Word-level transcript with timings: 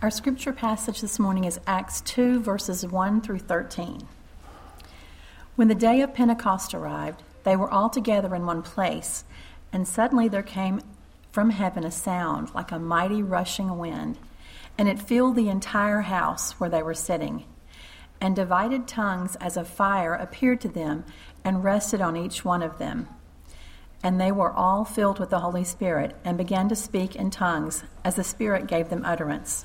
Our 0.00 0.12
scripture 0.12 0.52
passage 0.52 1.00
this 1.00 1.18
morning 1.18 1.42
is 1.42 1.58
Acts 1.66 2.02
2, 2.02 2.38
verses 2.38 2.86
1 2.86 3.20
through 3.20 3.40
13. 3.40 4.06
When 5.56 5.66
the 5.66 5.74
day 5.74 6.02
of 6.02 6.14
Pentecost 6.14 6.72
arrived, 6.72 7.24
they 7.42 7.56
were 7.56 7.68
all 7.68 7.90
together 7.90 8.32
in 8.36 8.46
one 8.46 8.62
place, 8.62 9.24
and 9.72 9.88
suddenly 9.88 10.28
there 10.28 10.44
came 10.44 10.82
from 11.32 11.50
heaven 11.50 11.82
a 11.82 11.90
sound 11.90 12.54
like 12.54 12.70
a 12.70 12.78
mighty 12.78 13.24
rushing 13.24 13.76
wind, 13.76 14.18
and 14.78 14.88
it 14.88 15.00
filled 15.00 15.34
the 15.34 15.48
entire 15.48 16.02
house 16.02 16.52
where 16.60 16.70
they 16.70 16.82
were 16.84 16.94
sitting. 16.94 17.42
And 18.20 18.36
divided 18.36 18.86
tongues 18.86 19.34
as 19.40 19.56
of 19.56 19.66
fire 19.66 20.14
appeared 20.14 20.60
to 20.60 20.68
them 20.68 21.06
and 21.42 21.64
rested 21.64 22.00
on 22.00 22.16
each 22.16 22.44
one 22.44 22.62
of 22.62 22.78
them. 22.78 23.08
And 24.04 24.20
they 24.20 24.30
were 24.30 24.52
all 24.52 24.84
filled 24.84 25.18
with 25.18 25.30
the 25.30 25.40
Holy 25.40 25.64
Spirit 25.64 26.14
and 26.24 26.38
began 26.38 26.68
to 26.68 26.76
speak 26.76 27.16
in 27.16 27.30
tongues 27.30 27.82
as 28.04 28.14
the 28.14 28.22
Spirit 28.22 28.68
gave 28.68 28.90
them 28.90 29.04
utterance. 29.04 29.64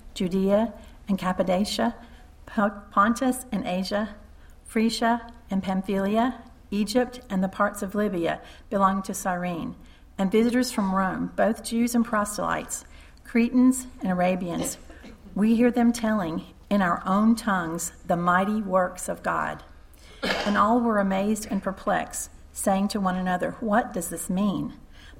Judea 0.13 0.73
and 1.07 1.17
Cappadocia, 1.17 1.95
Pontus 2.45 3.45
and 3.51 3.65
Asia, 3.65 4.15
Phrygia 4.65 5.31
and 5.49 5.61
Pamphylia, 5.63 6.43
Egypt 6.71 7.19
and 7.29 7.43
the 7.43 7.49
parts 7.49 7.81
of 7.81 7.95
Libya 7.95 8.41
belonging 8.69 9.03
to 9.03 9.13
Cyrene, 9.13 9.75
and 10.17 10.31
visitors 10.31 10.71
from 10.71 10.95
Rome, 10.95 11.31
both 11.35 11.63
Jews 11.63 11.93
and 11.95 12.05
proselytes, 12.05 12.85
Cretans 13.23 13.87
and 14.01 14.11
Arabians. 14.11 14.77
We 15.35 15.55
hear 15.55 15.71
them 15.71 15.91
telling 15.91 16.43
in 16.69 16.81
our 16.81 17.03
own 17.05 17.35
tongues 17.35 17.91
the 18.05 18.15
mighty 18.15 18.61
works 18.61 19.09
of 19.09 19.23
God. 19.23 19.63
And 20.45 20.57
all 20.57 20.79
were 20.79 20.99
amazed 20.99 21.47
and 21.49 21.61
perplexed, 21.61 22.29
saying 22.53 22.89
to 22.89 22.99
one 22.99 23.15
another, 23.15 23.51
What 23.59 23.93
does 23.93 24.09
this 24.09 24.29
mean? 24.29 24.73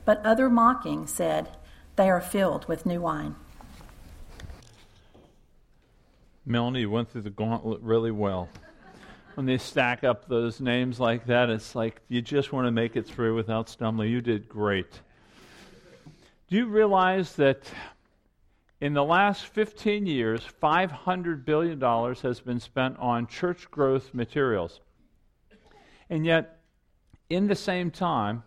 But 0.05 0.25
other 0.25 0.49
mocking 0.49 1.07
said, 1.07 1.49
They 1.95 2.09
are 2.09 2.21
filled 2.21 2.67
with 2.67 2.85
new 2.85 3.01
wine. 3.01 3.35
Melanie, 6.51 6.81
you 6.81 6.89
went 6.89 7.09
through 7.09 7.21
the 7.21 7.29
gauntlet 7.29 7.81
really 7.81 8.11
well. 8.11 8.49
When 9.35 9.45
they 9.45 9.57
stack 9.57 10.03
up 10.03 10.27
those 10.27 10.59
names 10.59 10.99
like 10.99 11.25
that, 11.27 11.49
it's 11.49 11.73
like 11.75 12.01
you 12.09 12.21
just 12.21 12.51
want 12.51 12.67
to 12.67 12.71
make 12.71 12.97
it 12.97 13.07
through 13.07 13.35
without 13.35 13.69
stumbling. 13.69 14.11
You 14.11 14.19
did 14.19 14.49
great. 14.49 14.99
Do 16.49 16.57
you 16.57 16.65
realize 16.65 17.37
that 17.37 17.71
in 18.81 18.93
the 18.93 19.03
last 19.03 19.45
15 19.45 20.05
years, 20.05 20.41
$500 20.61 21.45
billion 21.45 21.79
has 21.79 22.41
been 22.41 22.59
spent 22.59 22.99
on 22.99 23.27
church 23.27 23.71
growth 23.71 24.13
materials? 24.13 24.81
And 26.09 26.25
yet, 26.25 26.59
in 27.29 27.47
the 27.47 27.55
same 27.55 27.89
time, 27.89 28.43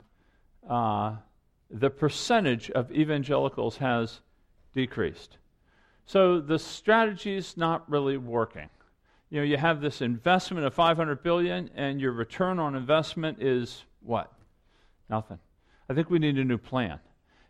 uh, 0.68 1.16
the 1.70 1.88
percentage 1.88 2.70
of 2.70 2.92
evangelicals 2.92 3.78
has 3.78 4.20
decreased. 4.74 5.38
So 6.06 6.40
the 6.40 6.58
strategy 6.58 7.36
is 7.36 7.56
not 7.56 7.88
really 7.90 8.16
working. 8.16 8.68
You 9.30 9.40
know, 9.40 9.44
you 9.44 9.56
have 9.56 9.80
this 9.80 10.00
investment 10.00 10.66
of 10.66 10.74
500 10.74 11.22
billion 11.22 11.70
and 11.74 12.00
your 12.00 12.12
return 12.12 12.58
on 12.58 12.74
investment 12.74 13.42
is 13.42 13.82
what? 14.00 14.32
Nothing. 15.08 15.38
I 15.88 15.94
think 15.94 16.10
we 16.10 16.18
need 16.18 16.38
a 16.38 16.44
new 16.44 16.58
plan. 16.58 17.00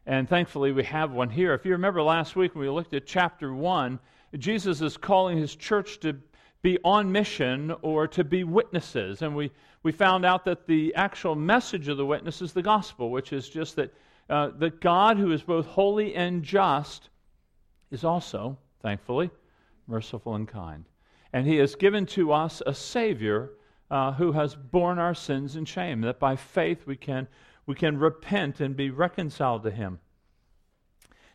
And 0.06 0.28
thankfully 0.28 0.72
we 0.72 0.84
have 0.84 1.12
one 1.12 1.30
here. 1.30 1.54
If 1.54 1.64
you 1.64 1.72
remember 1.72 2.02
last 2.02 2.36
week 2.36 2.54
when 2.54 2.62
we 2.62 2.70
looked 2.70 2.94
at 2.94 3.06
chapter 3.06 3.54
1, 3.54 3.98
Jesus 4.38 4.80
is 4.80 4.96
calling 4.96 5.38
his 5.38 5.56
church 5.56 6.00
to 6.00 6.16
be 6.62 6.78
on 6.84 7.10
mission 7.10 7.74
or 7.82 8.08
to 8.08 8.24
be 8.24 8.44
witnesses. 8.44 9.22
And 9.22 9.34
we, 9.36 9.50
we 9.82 9.92
found 9.92 10.24
out 10.24 10.44
that 10.46 10.66
the 10.66 10.94
actual 10.94 11.34
message 11.34 11.88
of 11.88 11.96
the 11.96 12.06
witness 12.06 12.40
is 12.40 12.52
the 12.52 12.62
gospel, 12.62 13.10
which 13.10 13.32
is 13.32 13.48
just 13.48 13.76
that, 13.76 13.94
uh, 14.30 14.50
that 14.58 14.80
God, 14.80 15.18
who 15.18 15.32
is 15.32 15.42
both 15.42 15.66
holy 15.66 16.14
and 16.14 16.42
just, 16.42 17.10
is 17.94 18.04
also, 18.04 18.58
thankfully, 18.82 19.30
merciful 19.86 20.34
and 20.34 20.46
kind. 20.46 20.84
And 21.32 21.46
he 21.46 21.56
has 21.56 21.74
given 21.74 22.04
to 22.06 22.32
us 22.32 22.62
a 22.66 22.74
Savior 22.74 23.52
uh, 23.90 24.12
who 24.12 24.32
has 24.32 24.54
borne 24.54 24.98
our 24.98 25.14
sins 25.14 25.56
and 25.56 25.66
shame, 25.66 26.02
that 26.02 26.18
by 26.18 26.36
faith 26.36 26.86
we 26.86 26.96
can, 26.96 27.28
we 27.66 27.74
can 27.74 27.98
repent 27.98 28.60
and 28.60 28.76
be 28.76 28.90
reconciled 28.90 29.62
to 29.62 29.70
him. 29.70 30.00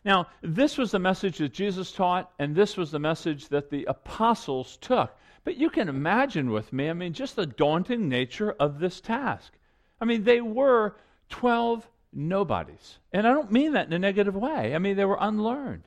Now, 0.06 0.28
this 0.42 0.78
was 0.78 0.92
the 0.92 1.00
message 1.00 1.38
that 1.40 1.54
Jesus 1.54 1.92
taught, 1.92 2.32
and 2.40 2.56
this 2.56 2.78
was 2.78 2.92
the 2.92 3.00
message 3.00 3.50
that 3.50 3.70
the 3.70 3.86
apostles 3.86 4.78
took. 4.78 5.16
But 5.44 5.58
you 5.58 5.70
can 5.70 5.90
imagine 5.90 6.52
with 6.52 6.72
me, 6.72 6.90
I 6.90 6.94
mean, 6.94 7.14
just 7.14 7.36
the 7.36 7.46
daunting 7.46 8.08
nature 8.08 8.52
of 8.52 8.80
this 8.80 9.02
task. 9.02 9.54
I 10.00 10.06
mean, 10.06 10.24
they 10.24 10.42
were 10.42 10.96
12 11.30 11.88
nobodies. 12.14 13.00
And 13.12 13.28
I 13.28 13.34
don't 13.34 13.52
mean 13.52 13.74
that 13.74 13.88
in 13.88 13.94
a 13.94 14.00
negative 14.00 14.36
way. 14.36 14.74
I 14.74 14.80
mean, 14.80 14.96
they 14.96 15.06
were 15.06 15.18
unlearned. 15.20 15.84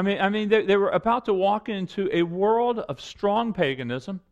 I 0.00 0.02
mean, 0.02 0.18
I 0.18 0.30
mean 0.30 0.48
they, 0.48 0.64
they 0.64 0.78
were 0.78 0.88
about 0.88 1.26
to 1.26 1.34
walk 1.34 1.68
into 1.68 2.08
a 2.10 2.22
world 2.22 2.78
of 2.78 3.02
strong 3.02 3.52
paganism, 3.52 4.22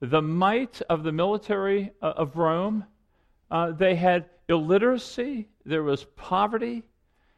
the 0.00 0.22
might 0.22 0.80
of 0.88 1.02
the 1.02 1.12
military 1.12 1.90
uh, 2.00 2.14
of 2.16 2.38
Rome. 2.38 2.86
Uh, 3.50 3.72
they 3.72 3.94
had 3.94 4.30
illiteracy, 4.48 5.48
there 5.66 5.82
was 5.82 6.04
poverty. 6.16 6.82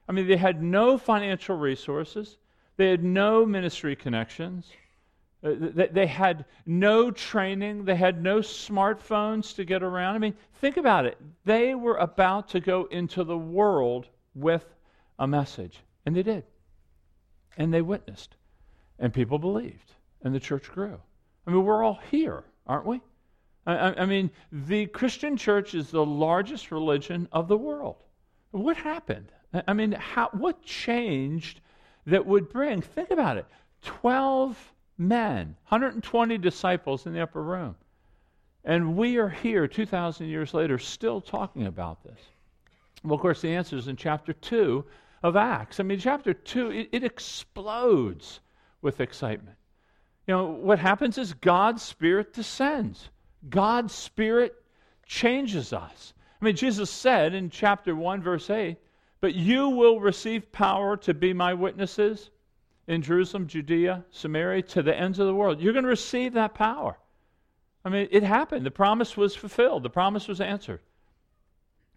I 0.08 0.12
mean, 0.12 0.28
they 0.28 0.36
had 0.36 0.62
no 0.62 0.96
financial 0.96 1.56
resources, 1.56 2.36
they 2.76 2.90
had 2.90 3.02
no 3.02 3.44
ministry 3.44 3.96
connections. 3.96 4.70
Uh, 5.42 5.54
they, 5.58 5.88
they 5.88 6.06
had 6.06 6.44
no 6.66 7.10
training. 7.10 7.84
They 7.84 7.96
had 7.96 8.22
no 8.22 8.38
smartphones 8.38 9.52
to 9.56 9.64
get 9.64 9.82
around. 9.82 10.14
I 10.14 10.18
mean, 10.18 10.34
think 10.60 10.76
about 10.76 11.06
it. 11.06 11.18
They 11.44 11.74
were 11.74 11.96
about 11.96 12.48
to 12.50 12.60
go 12.60 12.84
into 12.84 13.24
the 13.24 13.36
world 13.36 14.06
with 14.36 14.64
a 15.18 15.26
message, 15.26 15.80
and 16.06 16.14
they 16.14 16.22
did 16.22 16.44
and 17.56 17.72
they 17.72 17.82
witnessed, 17.82 18.36
and 18.98 19.12
people 19.12 19.38
believed, 19.38 19.92
and 20.22 20.34
the 20.34 20.40
church 20.40 20.70
grew. 20.70 20.98
I 21.46 21.50
mean, 21.50 21.64
we're 21.64 21.82
all 21.82 22.00
here, 22.10 22.44
aren't 22.66 22.86
we? 22.86 23.00
I, 23.66 24.02
I, 24.02 24.06
mean, 24.06 24.30
the 24.52 24.86
Christian 24.86 25.36
church 25.36 25.74
is 25.74 25.90
the 25.90 26.04
largest 26.04 26.70
religion 26.70 27.28
of 27.32 27.48
the 27.48 27.56
world. 27.56 27.96
What 28.50 28.76
happened? 28.76 29.32
I 29.66 29.72
mean, 29.72 29.92
how, 29.92 30.28
what 30.32 30.62
changed 30.62 31.60
that 32.06 32.26
would 32.26 32.50
bring, 32.50 32.82
think 32.82 33.10
about 33.10 33.38
it, 33.38 33.46
12 33.82 34.72
men, 34.98 35.56
120 35.68 36.38
disciples 36.38 37.06
in 37.06 37.12
the 37.12 37.22
upper 37.22 37.42
room. 37.42 37.76
And 38.64 38.96
we 38.96 39.18
are 39.18 39.28
here 39.28 39.66
2,000 39.66 40.26
years 40.26 40.54
later 40.54 40.78
still 40.78 41.20
talking 41.20 41.66
about 41.66 42.02
this. 42.02 42.18
Well, 43.02 43.14
of 43.14 43.20
course, 43.20 43.42
the 43.42 43.54
answer 43.54 43.76
is 43.76 43.88
in 43.88 43.96
chapter 43.96 44.32
2 44.32 44.84
of 45.24 45.36
Acts. 45.36 45.80
I 45.80 45.82
mean, 45.82 45.98
chapter 45.98 46.34
2, 46.34 46.70
it, 46.70 46.88
it 46.92 47.02
explodes 47.02 48.40
with 48.82 49.00
excitement. 49.00 49.56
You 50.26 50.34
know, 50.34 50.44
what 50.44 50.78
happens 50.78 51.16
is 51.16 51.32
God's 51.32 51.82
Spirit 51.82 52.34
descends, 52.34 53.08
God's 53.48 53.94
Spirit 53.94 54.54
changes 55.06 55.72
us. 55.72 56.12
I 56.40 56.44
mean, 56.44 56.56
Jesus 56.56 56.90
said 56.90 57.34
in 57.34 57.48
chapter 57.48 57.96
1, 57.96 58.22
verse 58.22 58.50
8, 58.50 58.76
But 59.22 59.34
you 59.34 59.70
will 59.70 59.98
receive 59.98 60.52
power 60.52 60.96
to 60.98 61.14
be 61.14 61.32
my 61.32 61.54
witnesses 61.54 62.30
in 62.86 63.00
Jerusalem, 63.00 63.46
Judea, 63.46 64.04
Samaria, 64.10 64.62
to 64.62 64.82
the 64.82 64.94
ends 64.94 65.18
of 65.18 65.26
the 65.26 65.34
world. 65.34 65.58
You're 65.58 65.72
going 65.72 65.84
to 65.84 65.88
receive 65.88 66.34
that 66.34 66.54
power. 66.54 66.98
I 67.82 67.88
mean, 67.88 68.08
it 68.10 68.22
happened. 68.22 68.66
The 68.66 68.70
promise 68.70 69.16
was 69.16 69.34
fulfilled, 69.34 69.84
the 69.84 69.90
promise 69.90 70.28
was 70.28 70.42
answered. 70.42 70.80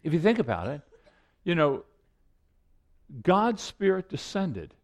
If 0.02 0.14
you 0.14 0.20
think 0.20 0.38
about 0.38 0.68
it, 0.68 0.80
you 1.44 1.54
know, 1.54 1.84
God's 3.22 3.62
Spirit 3.62 4.08
descended. 4.08 4.74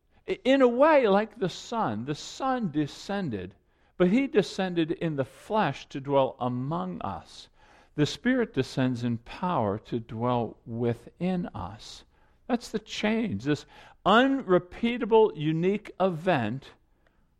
In 0.44 0.62
a 0.62 0.68
way, 0.68 1.06
like 1.06 1.38
the 1.38 1.48
Son, 1.48 2.04
the 2.04 2.14
Son 2.14 2.70
descended, 2.70 3.54
but 3.98 4.08
He 4.08 4.26
descended 4.26 4.92
in 4.92 5.16
the 5.16 5.24
flesh 5.24 5.86
to 5.90 6.00
dwell 6.00 6.36
among 6.40 7.02
us. 7.02 7.48
The 7.96 8.06
Spirit 8.06 8.54
descends 8.54 9.04
in 9.04 9.18
power 9.18 9.78
to 9.86 10.00
dwell 10.00 10.56
within 10.66 11.46
us. 11.54 12.04
That's 12.48 12.70
the 12.70 12.78
change. 12.78 13.44
This 13.44 13.66
unrepeatable, 14.04 15.32
unique 15.36 15.92
event 16.00 16.70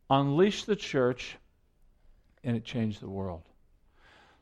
unleashed 0.09 0.65
the 0.65 0.75
church 0.75 1.37
and 2.43 2.55
it 2.55 2.63
changed 2.63 3.01
the 3.01 3.09
world. 3.09 3.41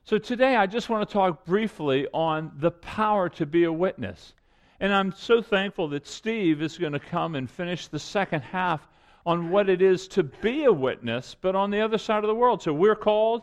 So 0.04 0.18
today 0.18 0.56
I 0.56 0.66
just 0.66 0.90
want 0.90 1.08
to 1.08 1.12
talk 1.12 1.46
briefly 1.46 2.06
on 2.12 2.52
the 2.58 2.70
power 2.70 3.30
to 3.30 3.46
be 3.46 3.64
a 3.64 3.72
witness. 3.72 4.34
And 4.80 4.92
I'm 4.92 5.12
so 5.12 5.40
thankful 5.40 5.88
that 5.88 6.06
Steve 6.06 6.60
is 6.60 6.78
going 6.78 6.92
to 6.92 6.98
come 6.98 7.34
and 7.34 7.50
finish 7.50 7.86
the 7.86 7.98
second 7.98 8.42
half 8.42 8.86
on 9.26 9.50
what 9.50 9.68
it 9.68 9.80
is 9.80 10.08
to 10.08 10.22
be 10.22 10.64
a 10.64 10.72
witness, 10.72 11.36
but 11.40 11.54
on 11.54 11.70
the 11.70 11.80
other 11.80 11.98
side 11.98 12.24
of 12.24 12.28
the 12.28 12.34
world. 12.34 12.62
So 12.62 12.72
we're 12.72 12.96
called 12.96 13.42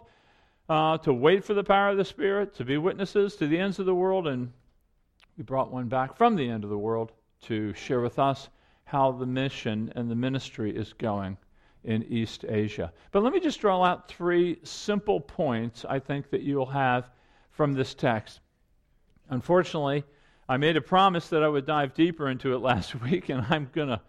uh, 0.70 0.98
to 1.00 1.14
wait 1.14 1.44
for 1.44 1.54
the 1.54 1.64
power 1.64 1.90
of 1.90 1.98
the 1.98 2.06
Spirit, 2.06 2.54
to 2.56 2.66
be 2.66 2.78
witnesses 2.78 3.36
to 3.38 3.48
the 3.48 3.58
ends 3.58 3.80
of 3.80 3.86
the 3.86 3.96
world, 3.96 4.28
and 4.28 4.52
we 5.38 5.44
brought 5.44 5.72
one 5.72 5.88
back 5.88 6.16
from 6.16 6.36
the 6.36 6.50
end 6.50 6.64
of 6.64 6.70
the 6.70 6.78
world 6.78 7.12
to 7.44 7.74
share 7.74 8.02
with 8.02 8.20
us 8.20 8.50
how 8.84 9.12
the 9.12 9.26
mission 9.26 9.92
and 9.96 10.12
the 10.12 10.16
ministry 10.16 10.76
is 10.76 10.94
going 10.94 11.38
in 11.84 12.04
East 12.04 12.46
Asia. 12.48 12.94
But 13.12 13.24
let 13.24 13.34
me 13.34 13.40
just 13.40 13.60
draw 13.60 13.84
out 13.84 14.08
three 14.08 14.60
simple 14.64 15.20
points 15.20 15.84
I 15.88 16.00
think 16.00 16.30
that 16.30 16.42
you'll 16.42 16.66
have 16.68 17.10
from 17.50 17.74
this 17.74 17.94
text. 17.94 18.40
Unfortunately, 19.30 20.04
I 20.52 20.58
made 20.58 20.76
a 20.76 20.82
promise 20.82 21.30
that 21.30 21.44
I 21.44 21.48
would 21.48 21.66
dive 21.66 21.94
deeper 21.94 22.28
into 22.28 22.54
it 22.54 22.58
last 22.72 23.02
week, 23.02 23.30
and 23.30 23.46
I'm 23.50 23.70
going 23.72 23.88
to 23.88 24.02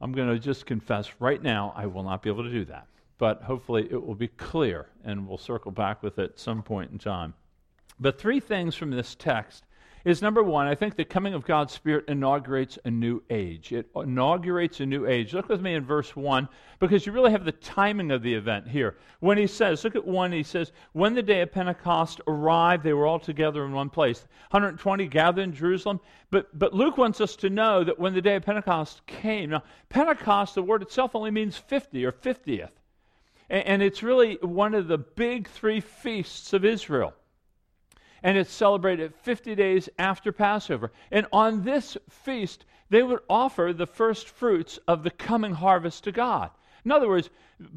I'm 0.00 0.12
going 0.12 0.30
to 0.30 0.38
just 0.38 0.64
confess 0.64 1.10
right 1.20 1.42
now 1.42 1.74
I 1.76 1.84
will 1.84 2.02
not 2.02 2.22
be 2.22 2.30
able 2.30 2.42
to 2.42 2.50
do 2.50 2.64
that. 2.64 2.86
But 3.18 3.42
hopefully 3.42 3.86
it 3.90 4.02
will 4.02 4.14
be 4.14 4.28
clear, 4.28 4.86
and 5.04 5.28
we'll 5.28 5.36
circle 5.36 5.70
back 5.70 6.02
with 6.02 6.18
it 6.18 6.30
at 6.30 6.38
some 6.38 6.62
point 6.62 6.90
in 6.90 6.98
time. 6.98 7.34
But 8.00 8.18
three 8.18 8.40
things 8.40 8.74
from 8.74 8.92
this 8.92 9.14
text 9.14 9.64
is 10.04 10.20
number 10.20 10.42
one, 10.42 10.66
I 10.66 10.74
think 10.74 10.96
the 10.96 11.04
coming 11.04 11.32
of 11.32 11.46
God's 11.46 11.72
Spirit 11.72 12.04
inaugurates 12.08 12.78
a 12.84 12.90
new 12.90 13.22
age. 13.30 13.72
It 13.72 13.88
inaugurates 13.96 14.80
a 14.80 14.86
new 14.86 15.06
age. 15.06 15.32
Look 15.32 15.48
with 15.48 15.62
me 15.62 15.74
in 15.74 15.84
verse 15.86 16.14
1, 16.14 16.46
because 16.78 17.06
you 17.06 17.12
really 17.12 17.30
have 17.30 17.46
the 17.46 17.52
timing 17.52 18.10
of 18.10 18.22
the 18.22 18.34
event 18.34 18.68
here. 18.68 18.98
When 19.20 19.38
he 19.38 19.46
says, 19.46 19.82
look 19.82 19.96
at 19.96 20.06
1, 20.06 20.32
he 20.32 20.42
says, 20.42 20.72
When 20.92 21.14
the 21.14 21.22
day 21.22 21.40
of 21.40 21.52
Pentecost 21.52 22.20
arrived, 22.26 22.84
they 22.84 22.92
were 22.92 23.06
all 23.06 23.18
together 23.18 23.64
in 23.64 23.72
one 23.72 23.88
place. 23.88 24.26
120 24.50 25.06
gathered 25.06 25.42
in 25.42 25.54
Jerusalem. 25.54 26.00
But, 26.30 26.58
but 26.58 26.74
Luke 26.74 26.98
wants 26.98 27.22
us 27.22 27.34
to 27.36 27.48
know 27.48 27.82
that 27.82 27.98
when 27.98 28.12
the 28.12 28.20
day 28.20 28.36
of 28.36 28.44
Pentecost 28.44 29.06
came, 29.06 29.50
now, 29.50 29.62
Pentecost, 29.88 30.54
the 30.54 30.62
word 30.62 30.82
itself 30.82 31.14
only 31.14 31.30
means 31.30 31.56
50 31.56 32.04
or 32.04 32.12
50th. 32.12 32.72
and, 33.48 33.66
and 33.66 33.82
it's 33.82 34.02
really 34.02 34.36
one 34.42 34.74
of 34.74 34.86
the 34.86 34.98
big 34.98 35.48
three 35.48 35.80
feasts 35.80 36.52
of 36.52 36.62
Israel 36.62 37.14
and 38.24 38.38
it's 38.38 38.52
celebrated 38.52 39.14
50 39.14 39.54
days 39.54 39.88
after 39.98 40.32
Passover. 40.32 40.90
And 41.12 41.26
on 41.30 41.62
this 41.62 41.96
feast, 42.08 42.64
they 42.88 43.02
would 43.02 43.20
offer 43.28 43.72
the 43.72 43.86
first 43.86 44.28
fruits 44.28 44.78
of 44.88 45.02
the 45.02 45.10
coming 45.10 45.52
harvest 45.52 46.04
to 46.04 46.12
God. 46.12 46.50
In 46.86 46.90
other 46.90 47.08
words, 47.08 47.28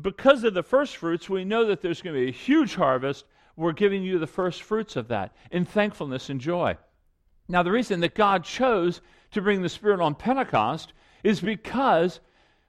because 0.02 0.46
of 0.46 0.54
the 0.54 0.64
first 0.64 0.96
fruits, 0.96 1.30
we 1.30 1.44
know 1.44 1.66
that 1.66 1.82
there's 1.82 2.02
going 2.02 2.16
to 2.16 2.22
be 2.22 2.30
a 2.30 2.32
huge 2.32 2.76
harvest. 2.76 3.26
We're 3.58 3.74
giving 3.74 4.04
you 4.04 4.20
the 4.20 4.28
first 4.28 4.64
fruits 4.64 4.96
of 4.96 5.10
that 5.10 5.36
in 5.52 5.66
thankfulness 5.66 6.30
and 6.30 6.40
joy. 6.40 6.78
Now, 7.50 7.62
the 7.62 7.72
reason 7.72 8.00
that 8.00 8.16
God 8.16 8.46
chose 8.46 9.02
to 9.32 9.42
bring 9.42 9.62
the 9.62 9.70
Spirit 9.70 10.00
on 10.00 10.16
Pentecost 10.16 10.94
is 11.24 11.42
because 11.42 12.22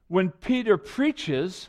when 0.08 0.30
Peter 0.30 0.76
preaches, 0.76 1.68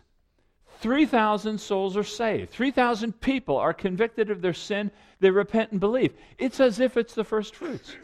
3,000 0.81 1.60
souls 1.60 1.98
are 1.98 2.04
saved. 2.04 2.52
3,000 2.52 3.20
people 3.20 3.58
are 3.58 3.74
convicted 3.74 4.31
of 4.31 4.42
their 4.42 4.54
sin. 4.54 4.92
They 5.20 5.30
repent 5.30 5.72
and 5.72 5.80
believe. 5.80 6.14
It's 6.38 6.60
as 6.60 6.80
if 6.80 6.96
it's 6.96 7.14
the 7.14 7.26
first 7.26 7.56
fruits. 7.56 7.96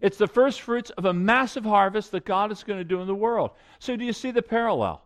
It's 0.00 0.18
the 0.18 0.26
first 0.26 0.60
fruits 0.60 0.90
of 0.90 1.04
a 1.04 1.12
massive 1.12 1.64
harvest 1.64 2.10
that 2.10 2.24
God 2.24 2.50
is 2.50 2.64
going 2.64 2.80
to 2.80 2.84
do 2.84 3.00
in 3.00 3.06
the 3.06 3.14
world. 3.14 3.52
So, 3.78 3.96
do 3.96 4.04
you 4.04 4.12
see 4.12 4.30
the 4.30 4.42
parallel? 4.42 5.02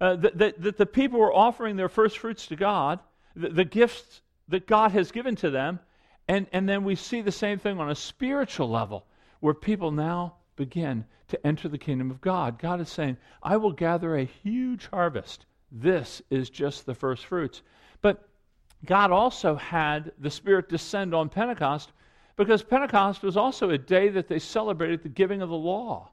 Uh, 0.00 0.16
that, 0.16 0.38
that, 0.38 0.62
that, 0.62 0.76
the 0.78 0.86
people 0.86 1.20
were 1.20 1.32
offering 1.32 1.76
their 1.76 1.88
first 1.88 2.18
fruits 2.18 2.46
to 2.48 2.56
God, 2.56 2.98
the, 3.36 3.50
the 3.50 3.64
gifts 3.64 4.20
that 4.48 4.66
God 4.66 4.90
has 4.92 5.12
given 5.12 5.36
to 5.36 5.50
them, 5.50 5.78
and, 6.26 6.46
and 6.52 6.68
then 6.68 6.82
we 6.82 6.96
see 6.96 7.20
the 7.20 7.30
same 7.30 7.58
thing 7.58 7.78
on 7.78 7.90
a 7.90 7.94
spiritual 7.94 8.68
level, 8.68 9.06
where 9.40 9.54
people 9.54 9.92
now 9.92 10.34
begin 10.56 11.04
to 11.28 11.46
enter 11.46 11.68
the 11.68 11.78
kingdom 11.78 12.10
of 12.10 12.20
God. 12.20 12.58
God 12.58 12.80
is 12.80 12.88
saying, 12.88 13.16
I 13.42 13.58
will 13.58 13.72
gather 13.72 14.16
a 14.16 14.24
huge 14.24 14.88
harvest 14.92 15.46
this 15.72 16.20
is 16.30 16.50
just 16.50 16.86
the 16.86 16.94
first 16.94 17.26
fruits. 17.26 17.62
But 18.02 18.28
God 18.84 19.10
also 19.10 19.56
had 19.56 20.12
the 20.18 20.30
Spirit 20.30 20.68
descend 20.68 21.14
on 21.14 21.28
Pentecost 21.28 21.92
because 22.36 22.62
Pentecost 22.62 23.22
was 23.22 23.36
also 23.36 23.70
a 23.70 23.78
day 23.78 24.08
that 24.08 24.28
they 24.28 24.38
celebrated 24.38 25.02
the 25.02 25.08
giving 25.08 25.42
of 25.42 25.48
the 25.48 25.54
law. 25.54 26.10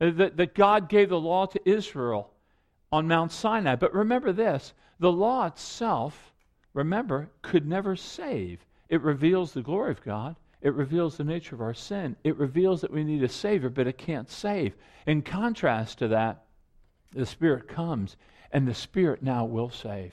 Uh, 0.00 0.10
that, 0.10 0.36
that 0.36 0.54
God 0.54 0.88
gave 0.88 1.08
the 1.08 1.20
law 1.20 1.46
to 1.46 1.68
Israel 1.68 2.30
on 2.92 3.08
Mount 3.08 3.32
Sinai. 3.32 3.76
But 3.76 3.94
remember 3.94 4.32
this 4.32 4.74
the 4.98 5.12
law 5.12 5.46
itself, 5.46 6.32
remember, 6.74 7.30
could 7.42 7.66
never 7.66 7.96
save. 7.96 8.64
It 8.88 9.02
reveals 9.02 9.52
the 9.52 9.62
glory 9.62 9.90
of 9.90 10.02
God. 10.02 10.36
It 10.62 10.74
reveals 10.74 11.16
the 11.16 11.24
nature 11.24 11.54
of 11.54 11.60
our 11.60 11.74
sin. 11.74 12.16
It 12.24 12.36
reveals 12.36 12.80
that 12.80 12.90
we 12.90 13.04
need 13.04 13.22
a 13.22 13.28
Savior, 13.28 13.68
but 13.68 13.86
it 13.86 13.98
can't 13.98 14.30
save. 14.30 14.74
In 15.06 15.22
contrast 15.22 15.98
to 15.98 16.08
that, 16.08 16.44
the 17.12 17.26
Spirit 17.26 17.68
comes 17.68 18.16
and 18.52 18.66
the 18.66 18.74
Spirit 18.74 19.22
now 19.22 19.44
will 19.44 19.70
save. 19.70 20.12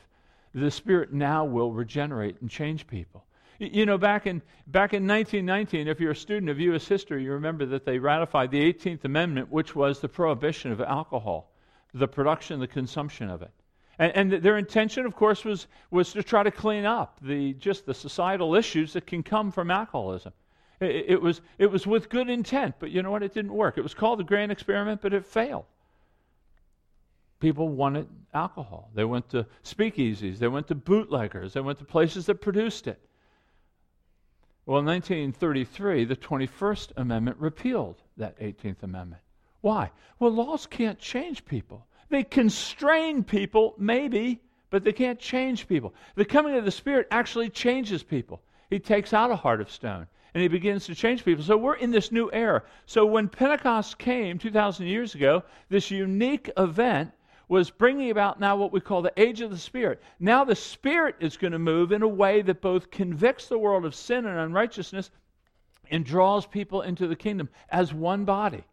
The 0.53 0.71
Spirit 0.71 1.11
now 1.13 1.45
will 1.45 1.71
regenerate 1.71 2.41
and 2.41 2.49
change 2.49 2.87
people. 2.87 3.25
You 3.59 3.85
know, 3.85 3.97
back 3.97 4.27
in, 4.27 4.41
back 4.67 4.93
in 4.93 5.07
1919, 5.07 5.87
if 5.87 5.99
you're 5.99 6.11
a 6.11 6.15
student 6.15 6.49
of 6.49 6.59
U.S. 6.59 6.87
history, 6.87 7.23
you 7.23 7.31
remember 7.33 7.65
that 7.67 7.85
they 7.85 7.99
ratified 7.99 8.51
the 8.51 8.73
18th 8.73 9.05
Amendment, 9.05 9.51
which 9.51 9.75
was 9.75 9.99
the 9.99 10.09
prohibition 10.09 10.71
of 10.71 10.81
alcohol, 10.81 11.51
the 11.93 12.07
production, 12.07 12.59
the 12.59 12.67
consumption 12.67 13.29
of 13.29 13.41
it. 13.41 13.51
And, 13.99 14.33
and, 14.33 14.43
their 14.43 14.57
intention, 14.57 15.05
of 15.05 15.15
course, 15.15 15.45
was, 15.45 15.67
was 15.91 16.13
to 16.13 16.23
try 16.23 16.41
to 16.41 16.51
clean 16.51 16.85
up 16.85 17.19
the, 17.21 17.53
just 17.53 17.85
the 17.85 17.93
societal 17.93 18.55
issues 18.55 18.93
that 18.93 19.05
can 19.05 19.21
come 19.21 19.51
from 19.51 19.69
alcoholism. 19.69 20.33
It, 20.79 21.05
it, 21.09 21.21
was, 21.21 21.41
it 21.59 21.67
was 21.67 21.85
with 21.85 22.09
good 22.09 22.29
intent, 22.29 22.75
but 22.79 22.89
you 22.89 23.03
know 23.03 23.11
what? 23.11 23.21
It 23.21 23.35
didn't 23.35 23.53
work. 23.53 23.77
It 23.77 23.81
was 23.81 23.93
called 23.93 24.19
the 24.19 24.23
Grand 24.23 24.51
Experiment, 24.51 25.01
but 25.01 25.13
it 25.13 25.25
failed 25.25 25.65
people 27.43 27.67
wanted 27.67 28.07
alcohol. 28.33 28.89
They 28.95 29.03
went 29.03 29.27
to 29.31 29.45
speakeasies, 29.65 30.37
they 30.39 30.47
went 30.47 30.65
to 30.69 30.75
bootleggers, 30.75 31.51
they 31.51 31.59
went 31.59 31.77
to 31.79 31.83
places 31.83 32.25
that 32.27 32.35
produced 32.35 32.87
it. 32.87 33.01
Well, 34.65 34.79
in 34.79 34.85
1933, 34.85 36.05
the 36.05 36.15
21st 36.15 36.93
Amendment 36.95 37.35
repealed 37.37 38.01
that 38.15 38.39
18th 38.39 38.83
Amendment. 38.83 39.21
Why? 39.59 39.91
Well, 40.19 40.31
laws 40.31 40.65
can't 40.65 40.97
change 40.97 41.43
people. 41.43 41.85
They 42.07 42.23
constrain 42.23 43.25
people, 43.25 43.75
maybe, 43.77 44.41
but 44.69 44.85
they 44.85 44.93
can't 44.93 45.19
change 45.19 45.67
people. 45.67 45.93
The 46.15 46.23
coming 46.23 46.55
of 46.55 46.63
the 46.63 46.71
Spirit 46.71 47.09
actually 47.11 47.49
changes 47.49 48.03
people. 48.03 48.41
He 48.69 48.79
takes 48.79 49.11
out 49.11 49.31
a 49.31 49.35
heart 49.35 49.59
of 49.59 49.69
stone 49.69 50.07
and 50.33 50.41
he 50.41 50.47
begins 50.47 50.85
to 50.85 50.95
change 50.95 51.25
people. 51.25 51.43
So 51.43 51.57
we're 51.57 51.75
in 51.75 51.91
this 51.91 52.09
new 52.09 52.31
era. 52.31 52.63
So 52.85 53.05
when 53.05 53.27
Pentecost 53.27 53.97
came 53.97 54.39
2,000 54.39 54.87
years 54.87 55.13
ago, 55.13 55.43
this 55.67 55.91
unique 55.91 56.49
event 56.55 57.11
was 57.47 57.69
bringing 57.69 58.09
about 58.09 58.39
now 58.39 58.55
what 58.55 58.71
we 58.71 58.79
call 58.79 59.01
the 59.01 59.13
age 59.17 59.41
of 59.41 59.51
the 59.51 59.57
Spirit. 59.57 60.01
Now 60.19 60.43
the 60.43 60.55
Spirit 60.55 61.15
is 61.19 61.37
going 61.37 61.53
to 61.53 61.59
move 61.59 61.91
in 61.91 62.01
a 62.01 62.07
way 62.07 62.41
that 62.41 62.61
both 62.61 62.91
convicts 62.91 63.47
the 63.47 63.57
world 63.57 63.85
of 63.85 63.95
sin 63.95 64.25
and 64.25 64.39
unrighteousness 64.39 65.11
and 65.91 66.05
draws 66.05 66.45
people 66.45 66.81
into 66.81 67.07
the 67.07 67.15
kingdom 67.15 67.49
as 67.69 67.93
one 67.93 68.25
body. 68.25 68.63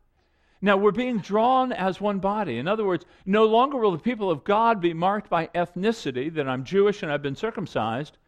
Now 0.62 0.76
we're 0.76 0.92
being 0.92 1.18
drawn 1.18 1.72
as 1.72 2.00
one 2.00 2.18
body. 2.18 2.58
In 2.58 2.68
other 2.68 2.84
words, 2.84 3.06
no 3.24 3.46
longer 3.46 3.78
will 3.78 3.92
the 3.92 3.98
people 3.98 4.30
of 4.30 4.44
God 4.44 4.80
be 4.80 4.92
marked 4.92 5.30
by 5.30 5.46
ethnicity, 5.48 6.32
that 6.34 6.48
I'm 6.48 6.64
Jewish 6.64 7.02
and 7.02 7.10
I've 7.10 7.22
been 7.22 7.36
circumcised, 7.36 8.18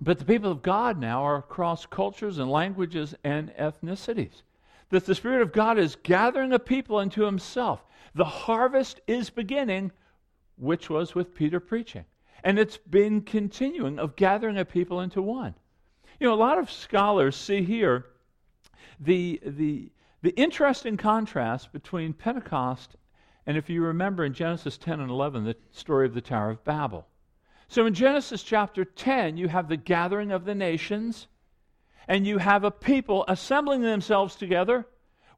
but 0.00 0.18
the 0.18 0.24
people 0.24 0.50
of 0.50 0.62
God 0.62 0.98
now 0.98 1.22
are 1.22 1.36
across 1.36 1.86
cultures 1.86 2.38
and 2.38 2.50
languages 2.50 3.14
and 3.24 3.50
ethnicities. 3.56 4.42
That 4.90 5.06
the 5.06 5.14
Spirit 5.14 5.42
of 5.42 5.52
God 5.52 5.78
is 5.78 5.96
gathering 6.02 6.52
a 6.52 6.58
people 6.58 7.00
into 7.00 7.24
Himself. 7.24 7.84
The 8.14 8.24
harvest 8.24 9.00
is 9.06 9.30
beginning, 9.30 9.92
which 10.56 10.88
was 10.88 11.14
with 11.14 11.34
Peter 11.34 11.60
preaching. 11.60 12.04
And 12.42 12.58
it's 12.58 12.76
been 12.76 13.22
continuing 13.22 13.98
of 13.98 14.16
gathering 14.16 14.58
a 14.58 14.64
people 14.64 15.00
into 15.00 15.22
one. 15.22 15.54
You 16.20 16.28
know, 16.28 16.34
a 16.34 16.36
lot 16.36 16.58
of 16.58 16.70
scholars 16.70 17.36
see 17.36 17.64
here 17.64 18.06
the, 19.00 19.40
the, 19.44 19.90
the 20.22 20.30
interesting 20.30 20.96
contrast 20.96 21.72
between 21.72 22.12
Pentecost 22.12 22.96
and, 23.46 23.58
if 23.58 23.68
you 23.68 23.82
remember 23.82 24.24
in 24.24 24.32
Genesis 24.32 24.78
10 24.78 25.00
and 25.00 25.10
11, 25.10 25.44
the 25.44 25.56
story 25.70 26.06
of 26.06 26.14
the 26.14 26.22
Tower 26.22 26.50
of 26.50 26.64
Babel. 26.64 27.06
So 27.68 27.84
in 27.84 27.92
Genesis 27.92 28.42
chapter 28.42 28.84
10, 28.84 29.36
you 29.36 29.48
have 29.48 29.68
the 29.68 29.76
gathering 29.76 30.32
of 30.32 30.46
the 30.46 30.54
nations, 30.54 31.26
and 32.08 32.26
you 32.26 32.38
have 32.38 32.64
a 32.64 32.70
people 32.70 33.24
assembling 33.28 33.82
themselves 33.82 34.36
together 34.36 34.86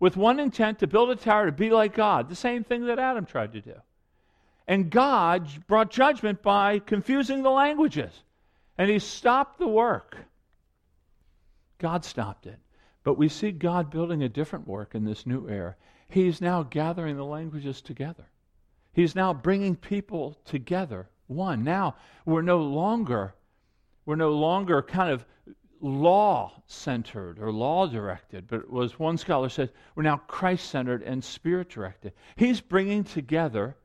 with 0.01 0.17
one 0.17 0.39
intent 0.39 0.79
to 0.81 0.87
build 0.87 1.11
a 1.11 1.17
tower 1.17 1.47
to 1.47 1.53
be 1.53 1.71
like 1.71 1.95
God, 1.95 2.29
the 2.29 2.37
same 2.37 2.65
thing 2.65 2.87
that 2.87 2.99
Adam 2.99 3.25
tried 3.25 3.53
to 3.53 3.61
do. 3.61 3.75
And 4.69 4.91
God 4.91 5.49
brought 5.67 5.91
judgment 5.91 6.43
by 6.43 6.81
confusing 6.81 7.43
the 7.43 7.51
languages, 7.51 8.13
and 8.77 8.91
he 8.91 8.99
stopped 8.99 9.59
the 9.59 9.69
work. 9.69 10.17
God 11.79 12.05
stopped 12.05 12.47
it. 12.47 12.59
But 13.05 13.17
we 13.19 13.29
see 13.29 13.53
God 13.53 13.91
building 13.91 14.25
a 14.25 14.29
different 14.29 14.67
work 14.67 14.95
in 14.95 15.05
this 15.05 15.27
new 15.27 15.49
era. 15.49 15.77
He's 16.09 16.41
now 16.41 16.65
gathering 16.65 17.17
the 17.17 17.25
languages 17.25 17.81
together. 17.81 18.27
He's 18.93 19.15
now 19.15 19.33
bringing 19.33 19.77
people 19.77 20.39
together, 20.45 21.09
one. 21.29 21.63
Now 21.63 21.97
we're 22.25 22.43
no 22.43 22.59
longer 22.59 23.35
we're 24.07 24.17
no 24.17 24.31
longer 24.31 24.81
kind 24.83 25.11
of 25.11 25.25
law 25.81 26.63
centered 26.67 27.39
or 27.39 27.53
law 27.53 27.87
directed, 27.87 28.47
but 28.49 28.61
it 28.61 28.71
was 28.71 28.99
one 28.99 29.17
scholar 29.17 29.49
said, 29.49 29.71
we're 29.95 30.03
now 30.03 30.19
Christ 30.27 30.71
centered 30.71 31.03
and 31.03 31.23
spirit 31.23 31.69
directed. 31.71 32.13
He's 32.37 32.61
bringing 32.61 33.05
together, 33.05 33.77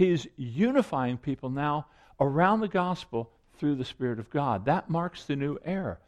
He's 0.00 0.26
unifying 0.38 1.18
people 1.18 1.50
now 1.50 1.86
around 2.18 2.60
the 2.60 2.68
gospel 2.68 3.30
through 3.58 3.74
the 3.74 3.84
Spirit 3.84 4.18
of 4.18 4.30
God. 4.30 4.64
That 4.64 4.88
marks 4.88 5.24
the 5.24 5.36
new 5.36 5.58
era. 5.62 5.98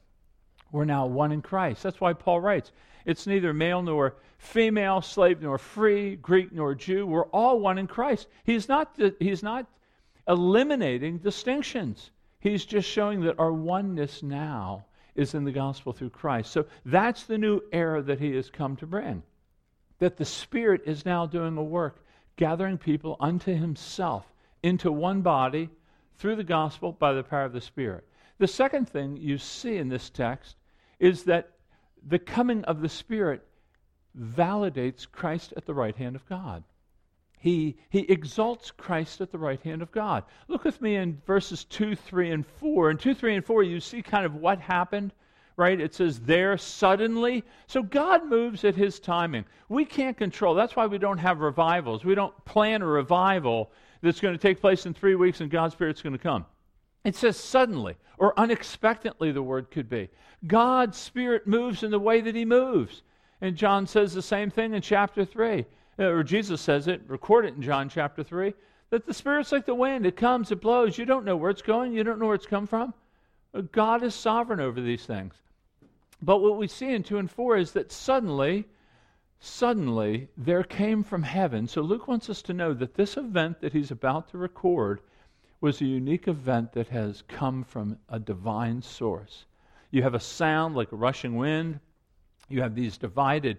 We're 0.71 0.87
now 0.87 1.05
one 1.05 1.31
in 1.31 1.43
Christ. 1.43 1.83
That's 1.83 2.01
why 2.01 2.15
Paul 2.15 2.41
writes 2.41 2.73
it's 3.05 3.27
neither 3.27 3.53
male 3.53 3.83
nor 3.83 4.17
female, 4.39 5.03
slave 5.03 5.43
nor 5.43 5.59
free, 5.59 6.17
Greek 6.17 6.53
nor 6.53 6.75
Jew. 6.75 7.07
We're 7.07 7.27
all 7.27 7.61
one 7.61 7.77
in 7.77 7.87
Christ. 7.87 8.29
He's 8.45 8.67
not, 8.67 8.99
he's 9.19 9.43
not 9.43 9.67
eliminating 10.27 11.19
distinctions, 11.19 12.13
he's 12.41 12.65
just 12.65 12.89
showing 12.89 13.21
that 13.21 13.39
our 13.39 13.53
oneness 13.53 14.23
now 14.23 14.87
is 15.15 15.35
in 15.35 15.45
the 15.45 15.53
gospel 15.53 15.93
through 15.93 16.11
Christ. 16.11 16.51
So 16.51 16.67
that's 16.85 17.25
the 17.25 17.39
new 17.39 17.61
era 17.73 18.03
that 18.03 18.21
he 18.21 18.35
has 18.37 18.51
come 18.51 18.77
to 18.77 18.87
bring. 18.87 19.23
That 19.99 20.17
the 20.17 20.25
Spirit 20.25 20.83
is 20.87 21.05
now 21.05 21.27
doing 21.27 21.57
a 21.57 21.63
work, 21.63 22.05
gathering 22.37 22.79
people 22.79 23.17
unto 23.21 23.55
himself 23.55 24.27
into 24.63 24.91
one 24.91 25.23
body 25.23 25.69
through 26.17 26.37
the 26.37 26.45
gospel 26.45 26.93
by 26.93 27.13
the 27.13 27.23
power 27.23 27.45
of 27.45 27.53
the 27.53 27.61
Spirit. 27.61 28.07
The 28.39 28.49
second 28.49 28.89
thing 28.89 29.17
you 29.17 29.39
see 29.39 29.77
in 29.77 29.89
this 29.89 30.11
text 30.11 30.57
is 30.99 31.25
that 31.25 31.51
the 32.07 32.19
coming 32.19 32.65
of 32.65 32.81
the 32.81 32.89
Spirit 32.89 33.47
validates 34.19 35.11
Christ 35.11 35.53
at 35.57 35.67
the 35.67 35.75
right 35.75 35.97
hand 35.97 36.17
of 36.17 36.27
God. 36.29 36.65
He, 37.43 37.77
he 37.91 38.03
exalts 38.03 38.71
Christ 38.71 39.21
at 39.21 39.33
the 39.33 39.39
right 39.39 39.61
hand 39.63 39.83
of 39.83 39.91
God. 39.91 40.23
Look 40.47 40.63
with 40.63 40.81
me 40.81 40.95
in 40.95 41.21
verses 41.27 41.65
2, 41.65 41.97
3, 41.97 42.31
and 42.31 42.47
4. 42.47 42.93
In 42.93 42.99
2, 42.99 43.15
3, 43.15 43.35
and 43.35 43.45
4, 43.45 43.65
you 43.65 43.81
see 43.81 44.01
kind 44.01 44.25
of 44.25 44.37
what 44.37 44.61
happened, 44.61 45.13
right? 45.57 45.81
It 45.81 45.93
says, 45.93 46.21
there 46.21 46.57
suddenly. 46.57 47.43
So 47.67 47.83
God 47.83 48.27
moves 48.27 48.63
at 48.63 48.77
his 48.77 49.01
timing. 49.01 49.45
We 49.69 49.85
can't 49.85 50.17
control. 50.17 50.55
That's 50.55 50.77
why 50.77 50.87
we 50.87 50.99
don't 50.99 51.19
have 51.19 51.41
revivals. 51.41 52.05
We 52.05 52.15
don't 52.15 52.45
plan 52.45 52.81
a 52.81 52.87
revival 52.87 53.73
that's 54.03 54.21
going 54.21 54.35
to 54.35 54.41
take 54.41 54.61
place 54.61 54.87
in 54.87 54.95
three 54.95 55.17
weeks 55.17 55.41
and 55.41 55.51
God's 55.51 55.75
Spirit's 55.75 56.01
going 56.01 56.17
to 56.17 56.23
come. 56.23 56.47
It 57.03 57.17
says 57.17 57.37
suddenly 57.37 57.97
or 58.19 58.39
unexpectedly, 58.39 59.33
the 59.33 59.43
word 59.43 59.69
could 59.73 59.89
be. 59.89 60.09
God's 60.47 60.97
Spirit 60.97 61.49
moves 61.49 61.83
in 61.83 61.91
the 61.91 61.99
way 61.99 62.21
that 62.21 62.37
He 62.37 62.45
moves. 62.45 63.03
And 63.41 63.57
John 63.57 63.85
says 63.89 64.15
the 64.15 64.23
same 64.23 64.49
thing 64.49 64.75
in 64.75 64.81
chapter 64.81 65.25
3, 65.25 65.61
uh, 65.61 65.65
or 65.99 66.23
Jesus 66.23 66.61
says 66.61 66.89
it, 66.89 67.03
record 67.07 67.45
it 67.45 67.55
in 67.55 67.63
John 67.63 67.89
chapter 67.89 68.23
3, 68.23 68.55
that 68.91 69.07
the 69.07 69.15
Spirit's 69.15 69.53
like 69.53 69.67
the 69.67 69.75
wind. 69.75 70.07
It 70.07 70.17
comes, 70.17 70.51
it 70.51 70.61
blows. 70.61 70.99
You 70.99 71.05
don't 71.05 71.25
know 71.25 71.37
where 71.37 71.51
it's 71.51 71.63
going, 71.63 71.93
you 71.93 72.05
don't 72.05 72.19
know 72.19 72.27
where 72.27 72.35
it's 72.35 72.47
come 72.47 72.67
from. 72.67 72.95
Uh, 73.55 73.63
God 73.73 74.03
is 74.03 74.15
sovereign 74.15 74.61
over 74.61 74.81
these 74.81 75.05
things. 75.05 75.35
But 76.23 76.39
what 76.39 76.57
we 76.57 76.69
see 76.69 76.93
in 76.93 77.03
2 77.03 77.19
and 77.19 77.31
4 77.31 77.57
is 77.57 77.73
that 77.73 77.91
suddenly, 77.91 78.67
suddenly, 79.41 80.29
there 80.37 80.63
came 80.63 81.03
from 81.03 81.23
heaven. 81.25 81.67
So 81.67 81.83
Luke 81.83 82.07
wants 82.07 82.31
us 82.31 82.43
to 82.43 82.55
know 82.55 82.73
that 82.75 82.95
this 82.95 83.17
event 83.17 83.61
that 83.61 83.73
he's 83.73 83.91
about 83.91 84.29
to 84.31 84.39
record 84.39 85.01
was 85.61 85.81
a 85.81 85.87
unique 85.87 86.29
event 86.29 86.73
that 86.73 86.89
has 86.89 87.23
come 87.29 87.65
from 87.65 87.99
a 88.09 88.19
divine 88.19 88.83
source. 88.83 89.47
You 89.91 90.03
have 90.03 90.15
a 90.15 90.21
sound 90.21 90.75
like 90.75 90.93
a 90.93 90.97
rushing 90.97 91.37
wind, 91.37 91.81
you 92.49 92.63
have 92.63 92.75
these 92.75 92.99
divided 92.99 93.59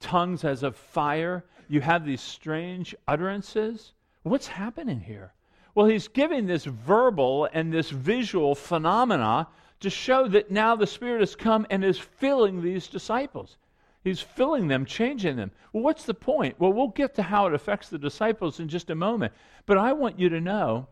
tongues 0.00 0.44
as 0.44 0.62
of 0.62 0.76
fire, 0.76 1.44
you 1.68 1.80
have 1.80 2.04
these 2.04 2.20
strange 2.20 2.94
utterances. 3.06 3.92
What's 4.22 4.46
happening 4.46 5.00
here? 5.00 5.32
Well, 5.74 5.86
he's 5.86 6.08
giving 6.08 6.46
this 6.46 6.64
verbal 6.64 7.48
and 7.52 7.72
this 7.72 7.90
visual 7.90 8.54
phenomena 8.54 9.48
to 9.80 9.90
show 9.90 10.26
that 10.28 10.50
now 10.50 10.74
the 10.74 10.86
Spirit 10.86 11.20
has 11.20 11.36
come 11.36 11.66
and 11.70 11.84
is 11.84 11.98
filling 11.98 12.62
these 12.62 12.88
disciples. 12.88 13.58
He's 14.02 14.20
filling 14.20 14.68
them, 14.68 14.86
changing 14.86 15.36
them. 15.36 15.50
Well, 15.72 15.82
what's 15.82 16.04
the 16.04 16.14
point? 16.14 16.58
Well, 16.58 16.72
we'll 16.72 16.88
get 16.88 17.14
to 17.16 17.22
how 17.22 17.46
it 17.46 17.54
affects 17.54 17.88
the 17.88 17.98
disciples 17.98 18.60
in 18.60 18.68
just 18.68 18.90
a 18.90 18.94
moment. 18.94 19.32
But 19.66 19.78
I 19.78 19.92
want 19.92 20.18
you 20.18 20.28
to 20.28 20.40
know 20.40 20.86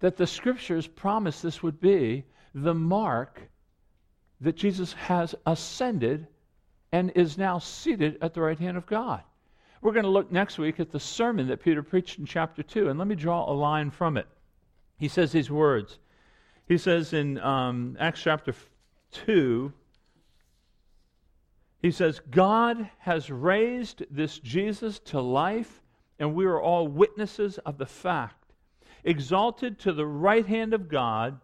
that 0.00 0.16
the 0.16 0.26
scriptures 0.26 0.86
promise 0.86 1.40
this 1.40 1.62
would 1.62 1.80
be 1.80 2.24
the 2.54 2.74
mark 2.74 3.40
that 4.40 4.56
Jesus 4.56 4.92
has 4.92 5.34
ascended 5.46 6.26
and 6.92 7.10
is 7.14 7.38
now 7.38 7.58
seated 7.58 8.18
at 8.20 8.34
the 8.34 8.40
right 8.40 8.58
hand 8.58 8.76
of 8.76 8.86
God. 8.86 9.22
We're 9.80 9.92
going 9.92 10.04
to 10.04 10.10
look 10.10 10.30
next 10.30 10.58
week 10.58 10.78
at 10.78 10.92
the 10.92 11.00
sermon 11.00 11.48
that 11.48 11.62
Peter 11.62 11.82
preached 11.82 12.18
in 12.18 12.26
chapter 12.26 12.62
2, 12.62 12.88
and 12.88 12.98
let 12.98 13.08
me 13.08 13.16
draw 13.16 13.50
a 13.50 13.52
line 13.52 13.90
from 13.90 14.16
it. 14.16 14.26
He 14.98 15.08
says 15.08 15.32
these 15.32 15.50
words. 15.50 15.98
He 16.68 16.78
says 16.78 17.12
in 17.12 17.38
um, 17.38 17.96
Acts 17.98 18.22
chapter 18.22 18.54
2, 19.12 19.72
he 21.80 21.90
says, 21.90 22.20
God 22.30 22.88
has 22.98 23.28
raised 23.28 24.04
this 24.08 24.38
Jesus 24.38 25.00
to 25.06 25.20
life, 25.20 25.82
and 26.20 26.34
we 26.34 26.44
are 26.44 26.60
all 26.60 26.86
witnesses 26.86 27.58
of 27.58 27.78
the 27.78 27.86
fact 27.86 28.42
exalted 29.04 29.78
to 29.80 29.92
the 29.92 30.06
right 30.06 30.46
hand 30.46 30.74
of 30.74 30.88
God, 30.88 31.40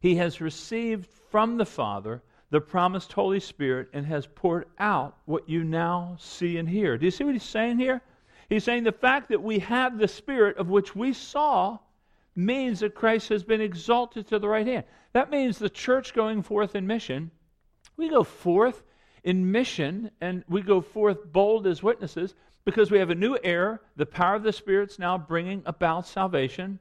he 0.00 0.16
has 0.16 0.40
received 0.40 1.06
from 1.30 1.56
the 1.56 1.66
Father 1.66 2.22
the 2.50 2.60
promised 2.60 3.12
Holy 3.12 3.40
Spirit 3.40 3.88
and 3.92 4.06
has 4.06 4.26
poured 4.26 4.66
out 4.78 5.16
what 5.24 5.48
you 5.48 5.64
now 5.64 6.16
see 6.18 6.58
and 6.58 6.68
hear. 6.68 6.96
Do 6.96 7.04
you 7.04 7.10
see 7.10 7.24
what 7.24 7.34
he's 7.34 7.42
saying 7.42 7.78
here? 7.78 8.00
He's 8.48 8.64
saying 8.64 8.84
the 8.84 8.92
fact 8.92 9.28
that 9.30 9.42
we 9.42 9.58
have 9.60 9.98
the 9.98 10.08
Spirit 10.08 10.56
of 10.58 10.68
which 10.68 10.94
we 10.94 11.12
saw 11.12 11.78
means 12.36 12.80
that 12.80 12.94
Christ 12.94 13.28
has 13.28 13.42
been 13.42 13.60
exalted 13.60 14.28
to 14.28 14.38
the 14.38 14.48
right 14.48 14.66
hand. 14.66 14.84
That 15.12 15.30
means 15.30 15.58
the 15.58 15.70
church 15.70 16.14
going 16.14 16.42
forth 16.42 16.74
in 16.74 16.86
mission. 16.86 17.30
We 17.96 18.08
go 18.08 18.24
forth 18.24 18.82
in 19.22 19.50
mission 19.50 20.10
and 20.20 20.44
we 20.48 20.62
go 20.62 20.80
forth 20.80 21.32
bold 21.32 21.66
as 21.66 21.82
witnesses 21.82 22.34
because 22.64 22.90
we 22.90 22.98
have 22.98 23.10
a 23.10 23.14
new 23.14 23.38
era. 23.42 23.80
The 23.96 24.06
power 24.06 24.34
of 24.34 24.42
the 24.42 24.52
Spirit's 24.52 24.98
now 24.98 25.16
bringing 25.16 25.62
about 25.66 26.06
salvation 26.06 26.78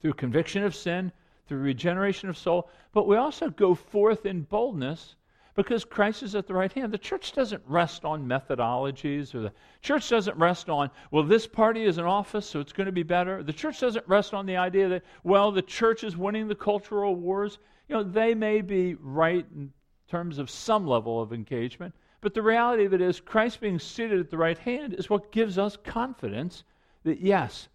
through 0.00 0.14
conviction 0.14 0.64
of 0.64 0.74
sin, 0.74 1.12
through 1.46 1.58
regeneration 1.58 2.28
of 2.28 2.38
soul. 2.38 2.68
But 2.92 3.06
we 3.06 3.16
also 3.16 3.50
go 3.50 3.74
forth 3.74 4.26
in 4.26 4.42
boldness 4.42 5.16
because 5.54 5.84
Christ 5.84 6.22
is 6.22 6.34
at 6.34 6.46
the 6.46 6.54
right 6.54 6.72
hand. 6.72 6.92
The 6.92 6.98
church 6.98 7.32
doesn't 7.32 7.62
rest 7.66 8.04
on 8.04 8.26
methodologies, 8.26 9.34
or 9.34 9.40
the 9.40 9.52
church 9.82 10.08
doesn't 10.08 10.36
rest 10.38 10.70
on, 10.70 10.90
well, 11.10 11.22
this 11.22 11.46
party 11.46 11.84
is 11.84 11.98
in 11.98 12.04
office, 12.04 12.46
so 12.46 12.60
it's 12.60 12.72
going 12.72 12.86
to 12.86 12.92
be 12.92 13.02
better. 13.02 13.42
The 13.42 13.52
church 13.52 13.80
doesn't 13.80 14.06
rest 14.08 14.32
on 14.32 14.46
the 14.46 14.56
idea 14.56 14.88
that, 14.88 15.02
well, 15.24 15.52
the 15.52 15.62
church 15.62 16.04
is 16.04 16.16
winning 16.16 16.48
the 16.48 16.54
cultural 16.54 17.14
wars. 17.14 17.58
You 17.88 17.96
know, 17.96 18.02
they 18.02 18.34
may 18.34 18.62
be 18.62 18.94
right 18.94 19.44
in 19.54 19.72
terms 20.08 20.38
of 20.38 20.48
some 20.48 20.86
level 20.86 21.20
of 21.20 21.32
engagement, 21.32 21.94
but 22.22 22.32
the 22.32 22.42
reality 22.42 22.84
of 22.86 22.94
it 22.94 23.02
is, 23.02 23.20
Christ 23.20 23.60
being 23.60 23.78
seated 23.78 24.20
at 24.20 24.30
the 24.30 24.38
right 24.38 24.58
hand 24.58 24.94
is 24.94 25.10
what 25.10 25.32
gives 25.32 25.58
us 25.58 25.76
confidence 25.84 26.64
that, 27.04 27.20
yes, 27.20 27.68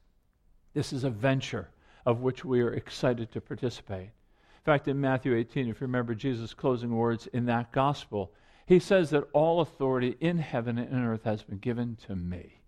this 0.73 0.93
is 0.93 1.03
a 1.03 1.09
venture 1.09 1.69
of 2.07 2.21
which 2.21 2.45
we 2.45 2.61
are 2.61 2.71
excited 2.71 3.29
to 3.33 3.41
participate. 3.41 4.05
In 4.05 4.63
fact, 4.63 4.87
in 4.87 5.01
Matthew 5.01 5.35
18, 5.35 5.67
if 5.67 5.81
you 5.81 5.87
remember 5.87 6.15
Jesus' 6.15 6.53
closing 6.53 6.95
words 6.95 7.27
in 7.27 7.45
that 7.47 7.73
gospel, 7.73 8.31
he 8.65 8.79
says 8.79 9.09
that 9.09 9.27
all 9.33 9.59
authority 9.59 10.15
in 10.21 10.37
heaven 10.37 10.77
and 10.77 11.05
earth 11.05 11.25
has 11.25 11.43
been 11.43 11.57
given 11.57 11.97
to 12.07 12.15
me. 12.15 12.61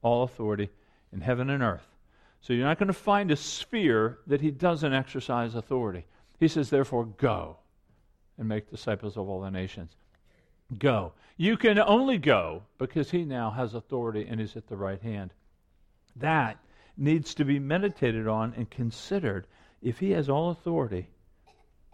All 0.00 0.22
authority 0.22 0.70
in 1.12 1.20
heaven 1.20 1.50
and 1.50 1.62
earth. 1.62 1.86
So 2.40 2.54
you're 2.54 2.64
not 2.64 2.78
going 2.78 2.86
to 2.86 2.94
find 2.94 3.30
a 3.30 3.36
sphere 3.36 4.20
that 4.26 4.40
he 4.40 4.50
doesn't 4.50 4.94
exercise 4.94 5.54
authority. 5.54 6.06
He 6.40 6.48
says, 6.48 6.70
therefore, 6.70 7.04
go 7.04 7.58
and 8.38 8.48
make 8.48 8.70
disciples 8.70 9.18
of 9.18 9.28
all 9.28 9.42
the 9.42 9.50
nations 9.50 9.96
go. 10.78 11.12
You 11.36 11.56
can 11.56 11.78
only 11.78 12.16
go 12.18 12.62
because 12.78 13.10
he 13.10 13.24
now 13.24 13.50
has 13.50 13.74
authority 13.74 14.26
and 14.28 14.40
is 14.40 14.56
at 14.56 14.66
the 14.66 14.76
right 14.76 15.00
hand. 15.00 15.32
That 16.16 16.58
needs 16.96 17.34
to 17.34 17.44
be 17.44 17.58
meditated 17.58 18.26
on 18.26 18.54
and 18.56 18.70
considered. 18.70 19.46
If 19.82 19.98
he 19.98 20.10
has 20.12 20.28
all 20.28 20.50
authority, 20.50 21.08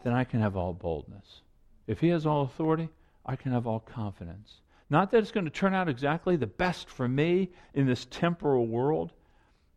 then 0.04 0.12
I 0.12 0.24
can 0.24 0.40
have 0.40 0.56
all 0.56 0.72
boldness. 0.72 1.42
If 1.86 2.00
he 2.00 2.08
has 2.08 2.26
all 2.26 2.42
authority, 2.42 2.88
I 3.26 3.36
can 3.36 3.52
have 3.52 3.66
all 3.66 3.80
confidence. 3.80 4.60
Not 4.90 5.10
that 5.10 5.18
it's 5.18 5.32
going 5.32 5.44
to 5.44 5.50
turn 5.50 5.74
out 5.74 5.88
exactly 5.88 6.36
the 6.36 6.46
best 6.46 6.88
for 6.88 7.08
me 7.08 7.50
in 7.74 7.86
this 7.86 8.06
temporal 8.10 8.66
world, 8.66 9.12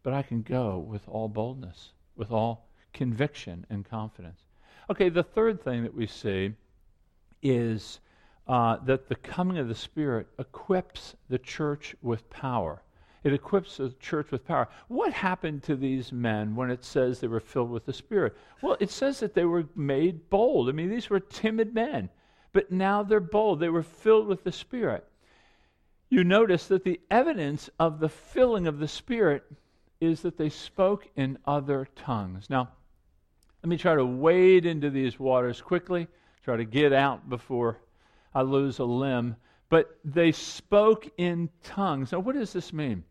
but 0.03 0.13
I 0.13 0.21
can 0.21 0.41
go 0.41 0.77
with 0.77 1.07
all 1.07 1.27
boldness, 1.27 1.93
with 2.15 2.31
all 2.31 2.67
conviction 2.93 3.65
and 3.69 3.85
confidence. 3.85 4.41
Okay, 4.89 5.09
the 5.09 5.23
third 5.23 5.63
thing 5.63 5.83
that 5.83 5.95
we 5.95 6.05
see 6.05 6.53
is 7.41 7.99
uh, 8.47 8.77
that 8.85 9.09
the 9.09 9.15
coming 9.15 9.57
of 9.57 9.67
the 9.67 9.75
Spirit 9.75 10.27
equips 10.37 11.15
the 11.29 11.39
church 11.39 11.95
with 12.01 12.29
power. 12.29 12.81
It 13.25 13.33
equips 13.33 13.77
the 13.77 13.89
church 13.99 14.29
with 14.29 14.45
power. 14.45 14.69
What 14.87 15.11
happened 15.11 15.63
to 15.63 15.75
these 15.75 16.11
men 16.11 16.55
when 16.55 16.69
it 16.69 16.85
says 16.85 17.19
they 17.19 17.27
were 17.27 17.39
filled 17.39 17.71
with 17.71 17.87
the 17.87 17.91
Spirit? 17.91 18.37
Well, 18.61 18.77
it 18.79 18.91
says 18.91 19.19
that 19.19 19.33
they 19.33 19.45
were 19.45 19.65
made 19.75 20.29
bold. 20.29 20.69
I 20.69 20.73
mean, 20.73 20.91
these 20.91 21.09
were 21.09 21.19
timid 21.19 21.73
men, 21.73 22.11
but 22.53 22.71
now 22.71 23.01
they're 23.01 23.19
bold. 23.19 23.59
They 23.59 23.69
were 23.69 23.81
filled 23.81 24.27
with 24.27 24.43
the 24.43 24.51
Spirit. 24.51 25.07
You 26.07 26.23
notice 26.23 26.67
that 26.67 26.83
the 26.83 27.01
evidence 27.09 27.67
of 27.79 27.99
the 27.99 28.09
filling 28.09 28.67
of 28.67 28.77
the 28.77 28.87
Spirit 28.87 29.43
is 29.99 30.21
that 30.21 30.37
they 30.37 30.49
spoke 30.49 31.07
in 31.15 31.39
other 31.47 31.87
tongues. 31.95 32.47
Now, 32.47 32.69
let 33.63 33.69
me 33.71 33.77
try 33.77 33.95
to 33.95 34.05
wade 34.05 34.67
into 34.67 34.91
these 34.91 35.19
waters 35.19 35.61
quickly, 35.61 36.07
try 36.43 36.57
to 36.57 36.63
get 36.63 36.93
out 36.93 37.27
before 37.27 37.79
I 38.35 38.43
lose 38.43 38.77
a 38.77 38.85
limb. 38.85 39.35
But 39.69 39.97
they 40.05 40.31
spoke 40.31 41.09
in 41.17 41.49
tongues. 41.63 42.11
Now, 42.11 42.19
what 42.19 42.35
does 42.35 42.53
this 42.53 42.71
mean? 42.71 43.03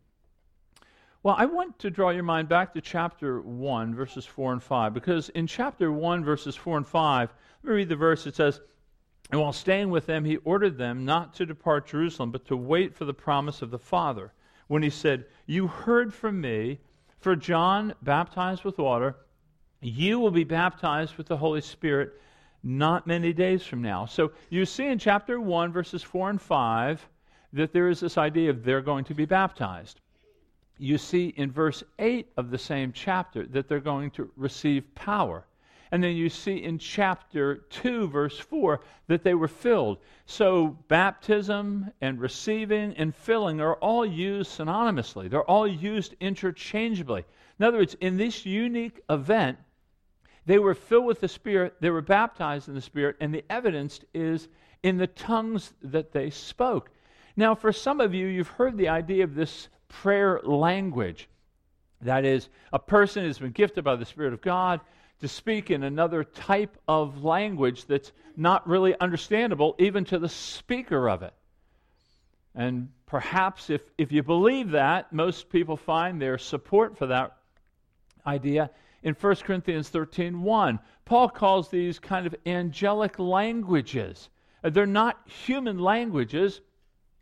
Well, 1.25 1.35
I 1.39 1.47
want 1.47 1.79
to 1.79 1.89
draw 1.89 2.11
your 2.11 2.21
mind 2.21 2.49
back 2.49 2.71
to 2.75 2.81
chapter 2.81 3.41
1, 3.41 3.95
verses 3.95 4.27
4 4.27 4.53
and 4.53 4.61
5, 4.61 4.93
because 4.93 5.29
in 5.29 5.47
chapter 5.47 5.91
1, 5.91 6.23
verses 6.23 6.55
4 6.55 6.77
and 6.77 6.87
5, 6.87 7.33
let 7.63 7.67
me 7.67 7.75
read 7.77 7.89
the 7.89 7.95
verse. 7.95 8.27
It 8.27 8.35
says, 8.35 8.61
And 9.31 9.41
while 9.41 9.51
staying 9.51 9.89
with 9.89 10.05
them, 10.05 10.23
he 10.23 10.37
ordered 10.37 10.77
them 10.77 11.03
not 11.03 11.33
to 11.33 11.47
depart 11.47 11.87
Jerusalem, 11.87 12.29
but 12.29 12.45
to 12.45 12.55
wait 12.55 12.93
for 12.93 13.05
the 13.05 13.13
promise 13.15 13.63
of 13.63 13.71
the 13.71 13.79
Father, 13.79 14.33
when 14.67 14.83
he 14.83 14.91
said, 14.91 15.25
You 15.47 15.65
heard 15.65 16.13
from 16.13 16.39
me, 16.39 16.77
for 17.17 17.35
John 17.35 17.95
baptized 18.03 18.63
with 18.63 18.77
water, 18.77 19.15
you 19.81 20.19
will 20.19 20.29
be 20.29 20.43
baptized 20.43 21.15
with 21.15 21.25
the 21.25 21.37
Holy 21.37 21.61
Spirit 21.61 22.21
not 22.61 23.07
many 23.07 23.33
days 23.33 23.65
from 23.65 23.81
now. 23.81 24.05
So 24.05 24.31
you 24.51 24.63
see 24.63 24.85
in 24.85 24.99
chapter 24.99 25.41
1, 25.41 25.73
verses 25.73 26.03
4 26.03 26.29
and 26.29 26.39
5, 26.39 27.09
that 27.53 27.73
there 27.73 27.89
is 27.89 27.99
this 27.99 28.19
idea 28.19 28.51
of 28.51 28.63
they're 28.63 28.79
going 28.79 29.05
to 29.05 29.15
be 29.15 29.25
baptized 29.25 30.01
you 30.77 30.97
see 30.97 31.33
in 31.37 31.51
verse 31.51 31.83
8 31.99 32.27
of 32.37 32.51
the 32.51 32.57
same 32.57 32.91
chapter 32.91 33.45
that 33.47 33.67
they're 33.67 33.79
going 33.79 34.11
to 34.11 34.29
receive 34.35 34.93
power. 34.95 35.45
And 35.91 36.03
then 36.03 36.15
you 36.15 36.29
see 36.29 36.63
in 36.63 36.77
chapter 36.77 37.57
2, 37.69 38.07
verse 38.09 38.37
4, 38.37 38.81
that 39.07 39.23
they 39.23 39.33
were 39.33 39.47
filled. 39.47 39.99
So 40.25 40.77
baptism 40.87 41.91
and 42.01 42.19
receiving 42.19 42.93
and 42.97 43.15
filling 43.15 43.61
are 43.61 43.75
all 43.75 44.05
used 44.05 44.57
synonymously, 44.57 45.29
they're 45.29 45.49
all 45.49 45.67
used 45.67 46.15
interchangeably. 46.19 47.23
In 47.59 47.65
other 47.65 47.77
words, 47.77 47.95
in 48.01 48.17
this 48.17 48.45
unique 48.45 48.99
event, 49.09 49.57
they 50.45 50.59
were 50.59 50.75
filled 50.75 51.05
with 51.05 51.21
the 51.21 51.27
Spirit, 51.27 51.75
they 51.79 51.89
were 51.89 52.01
baptized 52.01 52.67
in 52.67 52.75
the 52.75 52.81
Spirit, 52.81 53.15
and 53.19 53.33
the 53.33 53.45
evidence 53.49 54.01
is 54.13 54.47
in 54.83 54.97
the 54.97 55.07
tongues 55.07 55.73
that 55.81 56.11
they 56.11 56.29
spoke. 56.29 56.89
Now, 57.35 57.55
for 57.55 57.71
some 57.71 57.99
of 57.99 58.13
you, 58.13 58.27
you've 58.27 58.47
heard 58.47 58.77
the 58.77 58.89
idea 58.89 59.23
of 59.23 59.35
this 59.35 59.69
prayer 59.87 60.41
language. 60.43 61.27
That 62.01 62.25
is, 62.25 62.49
a 62.73 62.79
person 62.79 63.25
has 63.25 63.39
been 63.39 63.51
gifted 63.51 63.83
by 63.83 63.95
the 63.95 64.05
Spirit 64.05 64.33
of 64.33 64.41
God 64.41 64.81
to 65.21 65.27
speak 65.27 65.71
in 65.71 65.83
another 65.83 66.23
type 66.23 66.77
of 66.87 67.23
language 67.23 67.85
that's 67.85 68.11
not 68.35 68.67
really 68.67 68.99
understandable 68.99 69.75
even 69.79 70.05
to 70.05 70.19
the 70.19 70.29
speaker 70.29 71.09
of 71.09 71.23
it. 71.23 71.33
And 72.53 72.89
perhaps 73.05 73.69
if, 73.69 73.81
if 73.97 74.11
you 74.11 74.23
believe 74.23 74.71
that, 74.71 75.11
most 75.11 75.49
people 75.49 75.77
find 75.77 76.21
their 76.21 76.37
support 76.37 76.97
for 76.97 77.07
that 77.07 77.37
idea 78.25 78.69
in 79.03 79.13
1 79.13 79.35
Corinthians 79.37 79.89
13 79.89 80.41
1. 80.41 80.79
Paul 81.05 81.29
calls 81.29 81.69
these 81.69 81.99
kind 81.99 82.25
of 82.25 82.35
angelic 82.45 83.19
languages. 83.19 84.29
Uh, 84.63 84.69
they're 84.69 84.87
not 84.87 85.19
human 85.25 85.77
languages, 85.79 86.61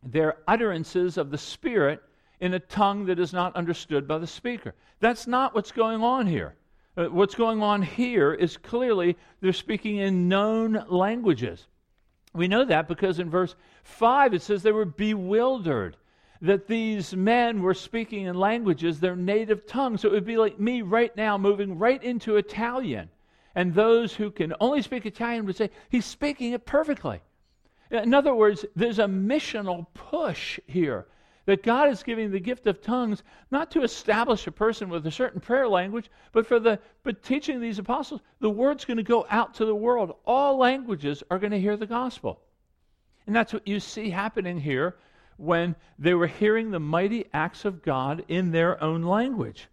they're 0.02 0.38
utterances 0.48 1.18
of 1.18 1.30
the 1.30 1.38
Spirit 1.38 2.02
in 2.44 2.54
a 2.54 2.60
tongue 2.60 3.06
that 3.06 3.20
is 3.20 3.32
not 3.32 3.56
understood 3.56 4.06
by 4.06 4.18
the 4.18 4.28
speaker. 4.28 4.76
That's 5.00 5.28
not 5.28 5.56
what's 5.56 5.72
going 5.72 6.04
on 6.04 6.28
here. 6.28 6.56
Uh, 6.98 7.06
what's 7.06 7.36
going 7.36 7.64
on 7.64 7.82
here 7.82 8.34
is 8.34 8.58
clearly 8.58 9.16
they're 9.40 9.54
speaking 9.54 9.96
in 9.96 10.28
known 10.28 10.84
languages. 10.90 11.68
We 12.34 12.50
know 12.50 12.66
that 12.66 12.90
because 12.90 13.20
in 13.20 13.30
verse 13.30 13.56
5 13.84 14.34
it 14.34 14.42
says 14.42 14.62
they 14.62 14.74
were 14.74 14.84
bewildered, 14.84 15.96
that 16.42 16.68
these 16.68 17.16
men 17.16 17.62
were 17.62 17.74
speaking 17.74 18.26
in 18.26 18.36
languages, 18.36 19.00
their 19.00 19.16
native 19.16 19.66
tongue. 19.66 19.96
So 19.96 20.10
it 20.10 20.12
would 20.12 20.26
be 20.26 20.36
like 20.36 20.60
me 20.60 20.82
right 20.82 21.16
now 21.16 21.38
moving 21.38 21.80
right 21.80 22.04
into 22.04 22.36
Italian. 22.36 23.10
And 23.56 23.74
those 23.74 24.14
who 24.14 24.30
can 24.32 24.54
only 24.60 24.82
speak 24.82 25.06
Italian 25.06 25.46
would 25.46 25.56
say, 25.56 25.70
he's 25.90 26.04
speaking 26.04 26.52
it 26.52 26.66
perfectly. 26.66 27.22
In 27.90 28.14
other 28.14 28.36
words, 28.36 28.66
there's 28.76 29.00
a 29.00 29.06
missional 29.06 29.88
push 29.94 30.60
here 30.68 31.06
that 31.46 31.64
God 31.64 31.90
is 31.90 32.04
giving 32.04 32.32
the 32.32 32.40
gift 32.40 32.68
of 32.68 32.82
tongues 32.82 33.24
not 33.52 33.70
to 33.72 33.84
establish 33.84 34.48
a 34.48 34.52
person 34.52 34.90
with 34.90 35.06
a 35.06 35.12
certain 35.12 35.42
prayer 35.42 35.68
language, 35.68 36.10
but 36.32 36.48
for 36.48 36.60
the 36.60 36.80
but 37.04 37.22
teaching 37.22 37.60
these 37.60 37.80
apostles, 37.80 38.22
the 38.40 38.50
word's 38.50 38.86
going 38.86 38.98
to 38.98 39.04
go 39.04 39.26
out 39.30 39.54
to 39.56 39.66
the 39.66 39.76
world. 39.76 40.16
All 40.26 40.58
languages 40.58 41.24
are 41.30 41.40
going 41.40 41.52
to 41.52 41.60
hear 41.60 41.76
the 41.76 41.86
gospel. 41.86 42.40
And 43.28 43.36
that's 43.36 43.54
what 43.54 43.68
you 43.68 43.80
see 43.80 44.10
happening 44.10 44.60
here 44.60 44.96
when 45.38 45.76
they 46.00 46.14
were 46.14 46.28
hearing 46.28 46.72
the 46.72 46.80
mighty 46.80 47.26
acts 47.34 47.66
of 47.66 47.82
God 47.82 48.24
in 48.28 48.52
their 48.52 48.82
own 48.84 49.04
language. 49.04 49.68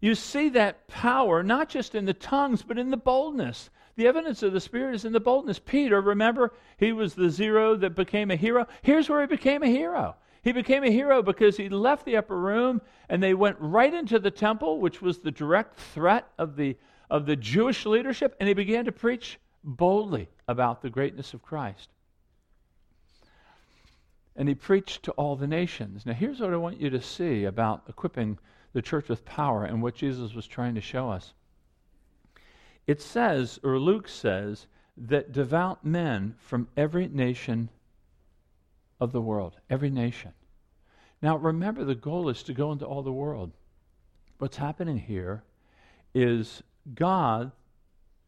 You 0.00 0.14
see 0.14 0.48
that 0.50 0.88
power 0.88 1.42
not 1.42 1.68
just 1.68 1.94
in 1.94 2.06
the 2.06 2.14
tongues, 2.14 2.62
but 2.62 2.78
in 2.78 2.90
the 2.90 2.96
boldness. 2.96 3.70
The 4.00 4.06
evidence 4.06 4.42
of 4.42 4.54
the 4.54 4.60
Spirit 4.60 4.94
is 4.94 5.04
in 5.04 5.12
the 5.12 5.20
boldness. 5.20 5.58
Peter, 5.58 6.00
remember, 6.00 6.54
he 6.78 6.90
was 6.90 7.12
the 7.12 7.28
zero 7.28 7.76
that 7.76 7.94
became 7.94 8.30
a 8.30 8.36
hero. 8.36 8.66
Here's 8.80 9.10
where 9.10 9.20
he 9.20 9.26
became 9.26 9.62
a 9.62 9.66
hero. 9.66 10.16
He 10.42 10.52
became 10.52 10.84
a 10.84 10.90
hero 10.90 11.20
because 11.20 11.58
he 11.58 11.68
left 11.68 12.06
the 12.06 12.16
upper 12.16 12.40
room 12.40 12.80
and 13.10 13.22
they 13.22 13.34
went 13.34 13.58
right 13.60 13.92
into 13.92 14.18
the 14.18 14.30
temple, 14.30 14.80
which 14.80 15.02
was 15.02 15.18
the 15.18 15.30
direct 15.30 15.78
threat 15.78 16.26
of 16.38 16.56
the, 16.56 16.78
of 17.10 17.26
the 17.26 17.36
Jewish 17.36 17.84
leadership, 17.84 18.34
and 18.40 18.48
he 18.48 18.54
began 18.54 18.86
to 18.86 18.92
preach 18.92 19.38
boldly 19.64 20.30
about 20.48 20.80
the 20.80 20.88
greatness 20.88 21.34
of 21.34 21.42
Christ. 21.42 21.90
And 24.34 24.48
he 24.48 24.54
preached 24.54 25.02
to 25.02 25.12
all 25.12 25.36
the 25.36 25.46
nations. 25.46 26.06
Now, 26.06 26.14
here's 26.14 26.40
what 26.40 26.54
I 26.54 26.56
want 26.56 26.80
you 26.80 26.88
to 26.88 27.02
see 27.02 27.44
about 27.44 27.82
equipping 27.86 28.38
the 28.72 28.80
church 28.80 29.10
with 29.10 29.26
power 29.26 29.66
and 29.66 29.82
what 29.82 29.94
Jesus 29.94 30.32
was 30.32 30.46
trying 30.46 30.74
to 30.76 30.80
show 30.80 31.10
us. 31.10 31.34
It 32.90 33.00
says, 33.00 33.60
or 33.62 33.78
Luke 33.78 34.08
says, 34.08 34.66
that 34.96 35.30
devout 35.30 35.84
men 35.84 36.34
from 36.40 36.66
every 36.76 37.06
nation 37.06 37.68
of 38.98 39.12
the 39.12 39.20
world, 39.20 39.54
every 39.70 39.90
nation. 39.90 40.32
Now 41.22 41.36
remember, 41.36 41.84
the 41.84 41.94
goal 41.94 42.28
is 42.30 42.42
to 42.42 42.52
go 42.52 42.72
into 42.72 42.84
all 42.84 43.04
the 43.04 43.12
world. 43.12 43.52
What's 44.38 44.56
happening 44.56 44.98
here 44.98 45.44
is 46.16 46.64
God, 46.92 47.52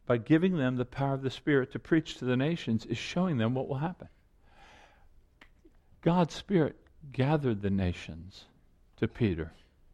by 0.05 0.15
giving 0.15 0.55
them 0.55 0.77
the 0.77 0.85
power 0.85 1.15
of 1.15 1.23
the 1.23 1.29
Spirit 1.29 1.73
to 1.73 1.79
preach 1.79 2.15
to 2.19 2.23
the 2.23 2.37
nations, 2.37 2.85
is 2.85 2.97
showing 2.97 3.39
them 3.39 3.55
what 3.55 3.67
will 3.67 3.79
happen. 3.79 4.07
God's 5.99 6.35
Spirit 6.35 6.77
gathered 7.11 7.61
the 7.61 7.69
nations 7.69 8.45
to 8.95 9.09
Peter 9.09 9.51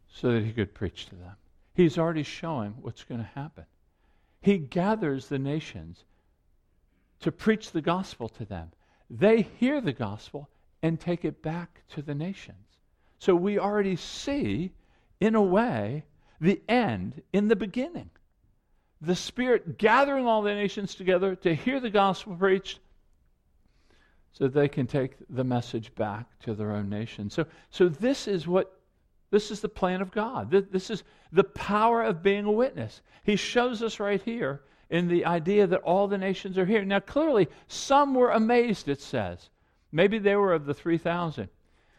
so 0.10 0.32
that 0.32 0.46
he 0.46 0.54
could 0.54 0.76
preach 0.76 1.08
to 1.08 1.16
them. 1.16 1.38
He's 1.74 1.98
already 1.98 2.22
showing 2.22 2.76
what's 2.82 3.04
going 3.04 3.22
to 3.22 3.32
happen. 3.34 3.66
He 4.42 4.58
gathers 4.58 5.28
the 5.28 5.40
nations 5.40 6.04
to 7.20 7.32
preach 7.32 7.72
the 7.72 7.82
gospel 7.82 8.30
to 8.30 8.46
them. 8.46 8.72
They 9.10 9.42
hear 9.42 9.82
the 9.82 9.94
gospel 9.94 10.50
and 10.82 11.00
take 11.00 11.26
it 11.26 11.42
back 11.42 11.82
to 11.90 12.02
the 12.02 12.16
nations. 12.16 12.58
So 13.18 13.36
we 13.36 13.60
already 13.60 13.98
see, 13.98 14.72
in 15.20 15.36
a 15.36 15.42
way, 15.42 16.06
the 16.40 16.62
end 16.70 17.22
in 17.34 17.50
the 17.50 17.56
beginning. 17.56 18.10
The 19.02 19.16
Spirit 19.16 19.78
gathering 19.78 20.26
all 20.26 20.42
the 20.42 20.54
nations 20.54 20.96
together 20.96 21.36
to 21.36 21.54
hear 21.54 21.80
the 21.80 21.90
gospel 21.90 22.36
preached 22.36 22.80
so 24.32 24.48
they 24.48 24.70
can 24.70 24.88
take 24.88 25.16
the 25.30 25.44
message 25.44 25.94
back 25.96 26.28
to 26.40 26.54
their 26.54 26.72
own 26.72 26.90
nation. 26.90 27.30
So, 27.30 27.46
so 27.70 27.90
this 27.90 28.28
is 28.28 28.48
what 28.48 28.79
this 29.32 29.52
is 29.52 29.62
the 29.62 29.70
plan 29.70 30.02
of 30.02 30.12
God. 30.12 30.50
This 30.50 30.90
is 30.90 31.04
the 31.32 31.44
power 31.44 32.02
of 32.04 32.24
being 32.24 32.46
a 32.46 32.52
witness. 32.52 33.02
He 33.24 33.36
shows 33.36 33.84
us 33.84 34.00
right 34.00 34.22
here 34.22 34.62
in 34.90 35.08
the 35.08 35.26
idea 35.26 35.68
that 35.68 35.82
all 35.82 36.08
the 36.08 36.18
nations 36.18 36.58
are 36.58 36.66
here. 36.66 36.84
Now, 36.84 37.00
clearly, 37.00 37.48
some 37.68 38.16
were 38.16 38.32
amazed, 38.32 38.88
it 38.88 39.02
says. 39.02 39.50
Maybe 39.92 40.18
they 40.18 40.36
were 40.36 40.54
of 40.54 40.66
the 40.66 40.74
3,000. 40.74 41.50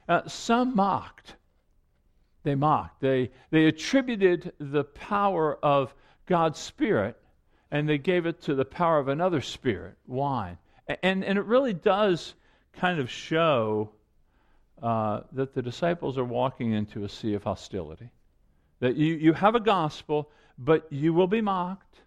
Uh, 0.09 0.27
some 0.27 0.75
mocked. 0.75 1.37
They 2.43 2.57
mocked. 2.57 3.01
They, 3.01 3.31
they 3.51 3.67
attributed 3.67 4.53
the 4.59 4.85
power 4.85 5.57
of 5.65 5.95
God's 6.27 6.59
Spirit 6.59 7.17
and 7.71 7.89
they 7.89 7.99
gave 7.99 8.27
it 8.27 8.43
to 8.43 8.55
the 8.55 8.65
power 8.65 8.99
of 8.99 9.09
another 9.09 9.41
spirit, 9.41 9.97
wine. 10.07 10.59
And, 11.03 11.25
and 11.25 11.39
it 11.39 11.45
really 11.45 11.73
does 11.73 12.35
kind 12.73 12.99
of 12.99 13.11
show 13.11 13.93
uh, 14.83 15.21
that 15.33 15.55
the 15.55 15.63
disciples 15.63 16.17
are 16.19 16.25
walking 16.25 16.73
into 16.73 17.05
a 17.05 17.09
sea 17.09 17.35
of 17.35 17.45
hostility. 17.45 18.11
That 18.81 18.97
you, 18.97 19.15
you 19.15 19.33
have 19.33 19.55
a 19.55 19.61
gospel, 19.61 20.31
but 20.59 20.87
you 20.91 21.13
will 21.13 21.27
be 21.27 21.41
mocked, 21.41 22.01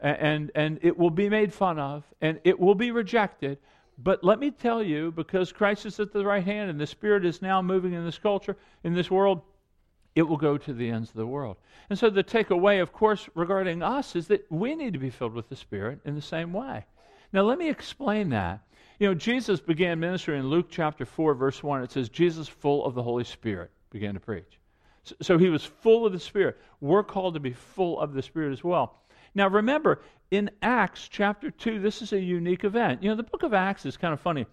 and, 0.00 0.18
and, 0.18 0.50
and 0.54 0.78
it 0.82 0.98
will 0.98 1.10
be 1.10 1.28
made 1.28 1.52
fun 1.52 1.78
of, 1.78 2.04
and 2.20 2.40
it 2.44 2.58
will 2.58 2.74
be 2.74 2.90
rejected. 2.90 3.58
But 3.98 4.24
let 4.24 4.38
me 4.38 4.50
tell 4.50 4.82
you, 4.82 5.12
because 5.12 5.52
Christ 5.52 5.86
is 5.86 6.00
at 6.00 6.12
the 6.12 6.24
right 6.24 6.44
hand 6.44 6.70
and 6.70 6.80
the 6.80 6.86
Spirit 6.86 7.24
is 7.24 7.42
now 7.42 7.60
moving 7.60 7.92
in 7.92 8.04
this 8.04 8.18
culture, 8.18 8.56
in 8.84 8.94
this 8.94 9.10
world, 9.10 9.42
it 10.14 10.22
will 10.22 10.38
go 10.38 10.58
to 10.58 10.72
the 10.72 10.90
ends 10.90 11.10
of 11.10 11.16
the 11.16 11.26
world. 11.26 11.56
And 11.88 11.98
so 11.98 12.10
the 12.10 12.24
takeaway, 12.24 12.82
of 12.82 12.92
course, 12.92 13.28
regarding 13.34 13.82
us 13.82 14.16
is 14.16 14.26
that 14.28 14.50
we 14.50 14.74
need 14.74 14.92
to 14.92 14.98
be 14.98 15.10
filled 15.10 15.34
with 15.34 15.48
the 15.48 15.56
Spirit 15.56 16.00
in 16.04 16.14
the 16.14 16.22
same 16.22 16.52
way. 16.52 16.84
Now, 17.32 17.42
let 17.42 17.58
me 17.58 17.68
explain 17.68 18.30
that. 18.30 18.60
You 19.00 19.08
know, 19.08 19.14
Jesus 19.14 19.60
began 19.60 19.98
ministry 19.98 20.38
in 20.38 20.50
Luke 20.50 20.66
chapter 20.70 21.06
4, 21.06 21.34
verse 21.34 21.62
1. 21.62 21.82
It 21.82 21.90
says, 21.90 22.10
Jesus, 22.10 22.46
full 22.46 22.84
of 22.84 22.94
the 22.94 23.02
Holy 23.02 23.24
Spirit, 23.24 23.70
began 23.88 24.12
to 24.12 24.20
preach. 24.20 24.60
So, 25.04 25.14
so 25.22 25.38
he 25.38 25.48
was 25.48 25.64
full 25.64 26.04
of 26.04 26.12
the 26.12 26.20
Spirit. 26.20 26.58
We're 26.82 27.02
called 27.02 27.32
to 27.32 27.40
be 27.40 27.54
full 27.54 27.98
of 27.98 28.12
the 28.12 28.20
Spirit 28.20 28.52
as 28.52 28.62
well. 28.62 29.00
Now, 29.34 29.48
remember, 29.48 30.02
in 30.30 30.50
Acts 30.60 31.08
chapter 31.08 31.50
2, 31.50 31.80
this 31.80 32.02
is 32.02 32.12
a 32.12 32.20
unique 32.20 32.62
event. 32.62 33.02
You 33.02 33.08
know, 33.08 33.16
the 33.16 33.22
book 33.22 33.42
of 33.42 33.54
Acts 33.54 33.86
is 33.86 33.96
kind 33.96 34.12
of 34.12 34.20
funny. 34.20 34.44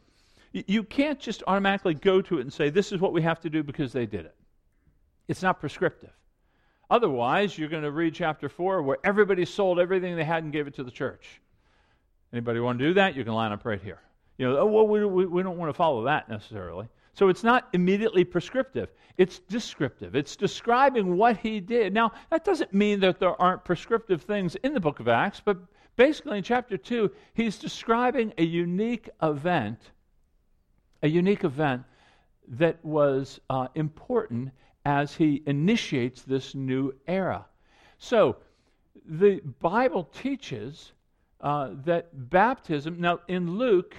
You, 0.53 0.83
can't 0.83 1.19
just 1.19 1.43
automatically 1.45 1.93
go 1.93 2.21
to 2.21 2.37
it 2.37 2.41
and 2.41 2.53
say, 2.53 2.69
this 2.69 2.93
is 2.93 3.01
what 3.01 3.11
we 3.11 3.21
have 3.23 3.41
to 3.41 3.49
do 3.49 3.63
because 3.63 3.91
they 3.91 4.05
did 4.05 4.25
it. 4.25 4.35
It's 5.27 5.43
not 5.43 5.59
prescriptive. 5.59 6.13
Otherwise, 6.89 7.57
you're 7.57 7.67
going 7.67 7.83
to 7.83 7.91
read 7.91 8.13
chapter 8.13 8.47
4 8.47 8.81
where 8.81 8.97
everybody 9.03 9.43
sold 9.43 9.77
everything 9.77 10.15
they 10.15 10.23
had 10.23 10.43
and 10.45 10.53
gave 10.53 10.67
it 10.67 10.75
to 10.75 10.85
the 10.85 10.89
church. 10.89 11.41
Anybody 12.31 12.61
want 12.61 12.79
to 12.79 12.85
do 12.85 12.93
that? 12.93 13.17
You 13.17 13.25
can 13.25 13.33
line 13.33 13.51
up 13.51 13.65
right 13.65 13.81
here. 13.81 13.99
You 14.37 14.47
know, 14.47 14.57
oh, 14.59 14.65
well, 14.65 14.87
we, 14.87 15.03
we, 15.05 15.25
we 15.25 15.43
don't 15.43 15.57
want 15.57 15.69
to 15.69 15.73
follow 15.73 16.03
that 16.03 16.29
necessarily. 16.29 16.87
So 17.13 17.29
it's 17.29 17.43
not 17.43 17.67
immediately 17.73 18.23
prescriptive, 18.23 18.89
it's 19.17 19.39
descriptive. 19.39 20.15
It's 20.15 20.35
describing 20.35 21.17
what 21.17 21.37
he 21.37 21.59
did. 21.59 21.91
Now, 21.91 22.11
that 22.29 22.45
doesn't 22.45 22.73
mean 22.73 22.99
that 22.99 23.19
there 23.19 23.39
aren't 23.41 23.65
prescriptive 23.65 24.21
things 24.21 24.55
in 24.57 24.75
the 24.75 24.79
book 24.79 24.99
of 24.99 25.07
Acts, 25.07 25.41
but 25.43 25.57
basically 25.95 26.37
in 26.37 26.43
chapter 26.43 26.77
2, 26.77 27.11
he's 27.33 27.57
describing 27.57 28.31
a 28.37 28.43
unique 28.43 29.09
event, 29.23 29.79
a 31.01 31.07
unique 31.07 31.43
event 31.43 31.83
that 32.47 32.83
was 32.85 33.39
uh, 33.49 33.67
important 33.73 34.51
as 34.85 35.15
he 35.15 35.41
initiates 35.47 36.21
this 36.21 36.53
new 36.53 36.93
era. 37.07 37.45
So, 37.97 38.37
the 39.05 39.41
Bible 39.59 40.03
teaches 40.03 40.91
uh, 41.41 41.71
that 41.85 42.29
baptism, 42.29 43.01
now 43.01 43.19
in 43.27 43.57
Luke, 43.57 43.95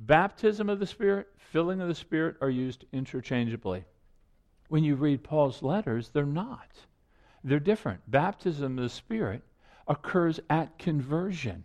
baptism 0.00 0.68
of 0.68 0.80
the 0.80 0.86
Spirit, 0.86 1.28
filling 1.36 1.80
of 1.80 1.88
the 1.88 1.94
Spirit 1.94 2.36
are 2.40 2.50
used 2.50 2.84
interchangeably. 2.92 3.84
When 4.68 4.84
you 4.84 4.96
read 4.96 5.22
Paul's 5.22 5.62
letters, 5.62 6.10
they're 6.10 6.24
not. 6.24 6.70
They're 7.44 7.60
different. 7.60 8.10
Baptism 8.10 8.78
of 8.78 8.82
the 8.82 8.88
Spirit 8.88 9.42
occurs 9.86 10.40
at 10.48 10.78
conversion. 10.78 11.64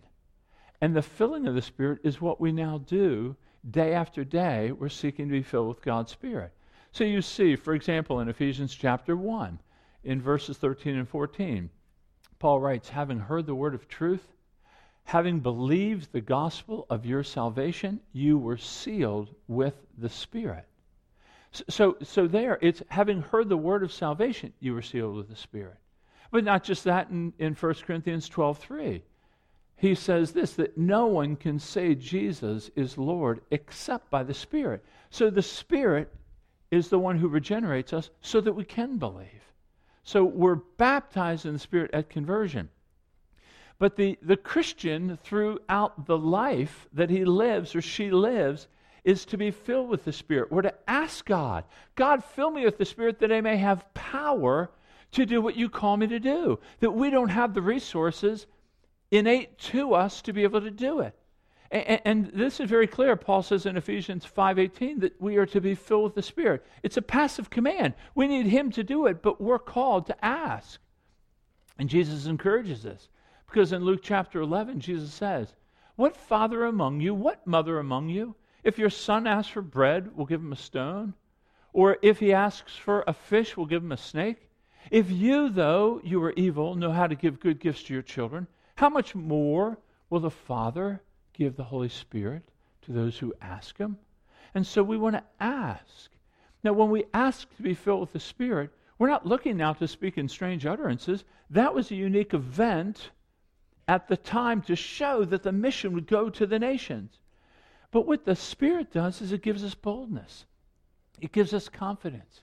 And 0.80 0.94
the 0.94 1.02
filling 1.02 1.46
of 1.46 1.54
the 1.54 1.62
Spirit 1.62 2.00
is 2.04 2.20
what 2.20 2.40
we 2.40 2.52
now 2.52 2.78
do 2.78 3.36
day 3.70 3.94
after 3.94 4.24
day. 4.24 4.72
We're 4.72 4.88
seeking 4.88 5.26
to 5.26 5.32
be 5.32 5.42
filled 5.42 5.68
with 5.68 5.82
God's 5.82 6.12
Spirit. 6.12 6.52
So 6.92 7.04
you 7.04 7.22
see, 7.22 7.56
for 7.56 7.74
example, 7.74 8.20
in 8.20 8.28
Ephesians 8.28 8.74
chapter 8.74 9.16
1, 9.16 9.58
in 10.04 10.20
verses 10.20 10.56
13 10.58 10.96
and 10.96 11.08
14, 11.08 11.70
Paul 12.38 12.60
writes, 12.60 12.88
Having 12.88 13.20
heard 13.20 13.46
the 13.46 13.54
word 13.54 13.74
of 13.74 13.88
truth, 13.88 14.35
having 15.06 15.38
believed 15.38 16.12
the 16.12 16.20
gospel 16.20 16.84
of 16.90 17.06
your 17.06 17.22
salvation, 17.22 18.00
you 18.12 18.36
were 18.36 18.56
sealed 18.56 19.32
with 19.46 19.74
the 19.96 20.08
Spirit. 20.08 20.66
So, 21.68 21.96
so, 22.02 22.26
there, 22.26 22.58
it's 22.60 22.82
having 22.88 23.22
heard 23.22 23.48
the 23.48 23.56
word 23.56 23.84
of 23.84 23.92
salvation, 23.92 24.52
you 24.58 24.74
were 24.74 24.82
sealed 24.82 25.14
with 25.14 25.28
the 25.28 25.36
Spirit. 25.36 25.76
But 26.32 26.42
not 26.42 26.64
just 26.64 26.82
that 26.84 27.08
in, 27.08 27.32
in 27.38 27.54
1 27.54 27.74
Corinthians 27.86 28.28
12 28.28 28.58
3. 28.58 29.02
He 29.76 29.94
says 29.94 30.32
this 30.32 30.54
that 30.54 30.76
no 30.76 31.06
one 31.06 31.36
can 31.36 31.60
say 31.60 31.94
Jesus 31.94 32.70
is 32.74 32.98
Lord 32.98 33.42
except 33.52 34.10
by 34.10 34.24
the 34.24 34.34
Spirit. 34.34 34.84
So 35.10 35.30
the 35.30 35.40
Spirit 35.40 36.12
is 36.72 36.88
the 36.88 36.98
one 36.98 37.16
who 37.16 37.28
regenerates 37.28 37.92
us 37.92 38.10
so 38.22 38.40
that 38.40 38.54
we 38.54 38.64
can 38.64 38.98
believe. 38.98 39.52
So 40.02 40.24
we're 40.24 40.56
baptized 40.56 41.46
in 41.46 41.52
the 41.52 41.58
Spirit 41.60 41.92
at 41.92 42.10
conversion. 42.10 42.70
But 43.78 43.96
the, 43.96 44.18
the 44.22 44.36
Christian, 44.36 45.18
throughout 45.22 46.06
the 46.06 46.16
life 46.16 46.88
that 46.92 47.10
he 47.10 47.24
lives 47.24 47.74
or 47.74 47.82
she 47.82 48.10
lives, 48.10 48.68
is 49.04 49.24
to 49.26 49.36
be 49.36 49.50
filled 49.50 49.88
with 49.88 50.04
the 50.04 50.12
Spirit. 50.12 50.50
We're 50.50 50.62
to 50.62 50.74
ask 50.88 51.24
God, 51.24 51.64
God, 51.94 52.24
fill 52.24 52.50
me 52.50 52.64
with 52.64 52.78
the 52.78 52.84
Spirit 52.84 53.20
that 53.20 53.32
I 53.32 53.40
may 53.40 53.56
have 53.56 53.92
power 53.94 54.70
to 55.12 55.26
do 55.26 55.40
what 55.40 55.56
you 55.56 55.68
call 55.68 55.96
me 55.96 56.06
to 56.08 56.18
do. 56.18 56.58
That 56.80 56.90
we 56.90 57.10
don't 57.10 57.28
have 57.28 57.54
the 57.54 57.62
resources 57.62 58.46
innate 59.10 59.58
to 59.58 59.94
us 59.94 60.22
to 60.22 60.32
be 60.32 60.42
able 60.42 60.60
to 60.60 60.70
do 60.70 61.00
it. 61.00 61.14
And, 61.70 62.00
and, 62.04 62.26
this 62.32 62.60
is 62.60 62.68
very 62.68 62.86
clear. 62.86 63.16
Paul 63.16 63.42
says 63.42 63.66
in 63.66 63.76
Ephesians 63.76 64.24
5:18 64.24 65.00
that 65.00 65.20
we 65.20 65.36
are 65.36 65.46
to 65.46 65.60
be 65.60 65.74
filled 65.74 66.04
with 66.04 66.14
the 66.14 66.22
Spirit. 66.22 66.64
It's 66.82 66.96
a 66.96 67.02
passive 67.02 67.50
command. 67.50 67.94
We 68.14 68.28
need 68.28 68.46
him 68.46 68.70
to 68.72 68.84
do 68.84 69.06
it, 69.06 69.20
but 69.20 69.40
we're 69.40 69.58
called 69.58 70.06
to 70.06 70.24
ask. 70.24 70.80
And 71.78 71.88
Jesus 71.88 72.26
encourages 72.26 72.82
this. 72.82 73.08
Because 73.46 73.72
in 73.72 73.84
Luke 73.84 74.00
chapter 74.02 74.40
11, 74.40 74.80
Jesus 74.80 75.12
says, 75.12 75.54
What 75.94 76.16
father 76.16 76.64
among 76.64 77.00
you, 77.00 77.14
what 77.14 77.46
mother 77.46 77.78
among 77.78 78.08
you, 78.08 78.34
if 78.64 78.78
your 78.78 78.90
son 78.90 79.26
asks 79.26 79.52
for 79.52 79.62
bread, 79.62 80.16
will 80.16 80.26
give 80.26 80.40
him 80.40 80.52
a 80.52 80.56
stone? 80.56 81.14
Or 81.72 81.98
if 82.02 82.18
he 82.18 82.32
asks 82.32 82.76
for 82.76 83.04
a 83.06 83.12
fish, 83.12 83.56
will 83.56 83.66
give 83.66 83.82
him 83.82 83.92
a 83.92 83.96
snake? 83.96 84.48
If 84.90 85.10
you, 85.10 85.48
though 85.48 86.00
you 86.04 86.22
are 86.22 86.32
evil, 86.32 86.74
know 86.74 86.90
how 86.90 87.06
to 87.06 87.14
give 87.14 87.40
good 87.40 87.60
gifts 87.60 87.84
to 87.84 87.92
your 87.92 88.02
children, 88.02 88.46
how 88.76 88.88
much 88.88 89.14
more 89.14 89.78
will 90.10 90.20
the 90.20 90.30
Father 90.30 91.02
give 91.32 91.56
the 91.56 91.64
Holy 91.64 91.88
Spirit 91.88 92.42
to 92.82 92.92
those 92.92 93.18
who 93.18 93.34
ask 93.40 93.76
Him? 93.78 93.98
And 94.54 94.66
so 94.66 94.82
we 94.82 94.96
want 94.96 95.16
to 95.16 95.24
ask. 95.40 96.10
Now, 96.62 96.72
when 96.72 96.90
we 96.90 97.04
ask 97.12 97.54
to 97.56 97.62
be 97.62 97.74
filled 97.74 98.00
with 98.00 98.12
the 98.12 98.20
Spirit, 98.20 98.70
we're 98.98 99.08
not 99.08 99.26
looking 99.26 99.56
now 99.56 99.72
to 99.74 99.88
speak 99.88 100.18
in 100.18 100.28
strange 100.28 100.66
utterances. 100.66 101.24
That 101.50 101.74
was 101.74 101.90
a 101.90 101.96
unique 101.96 102.32
event 102.32 103.10
at 103.88 104.08
the 104.08 104.16
time 104.16 104.62
to 104.62 104.76
show 104.76 105.24
that 105.24 105.42
the 105.42 105.52
mission 105.52 105.92
would 105.92 106.06
go 106.06 106.28
to 106.30 106.46
the 106.46 106.58
nations. 106.58 107.18
But 107.90 108.06
what 108.06 108.24
the 108.24 108.36
Spirit 108.36 108.92
does 108.92 109.20
is 109.20 109.32
it 109.32 109.42
gives 109.42 109.62
us 109.62 109.74
boldness, 109.74 110.46
it 111.20 111.32
gives 111.32 111.54
us 111.54 111.68
confidence, 111.68 112.42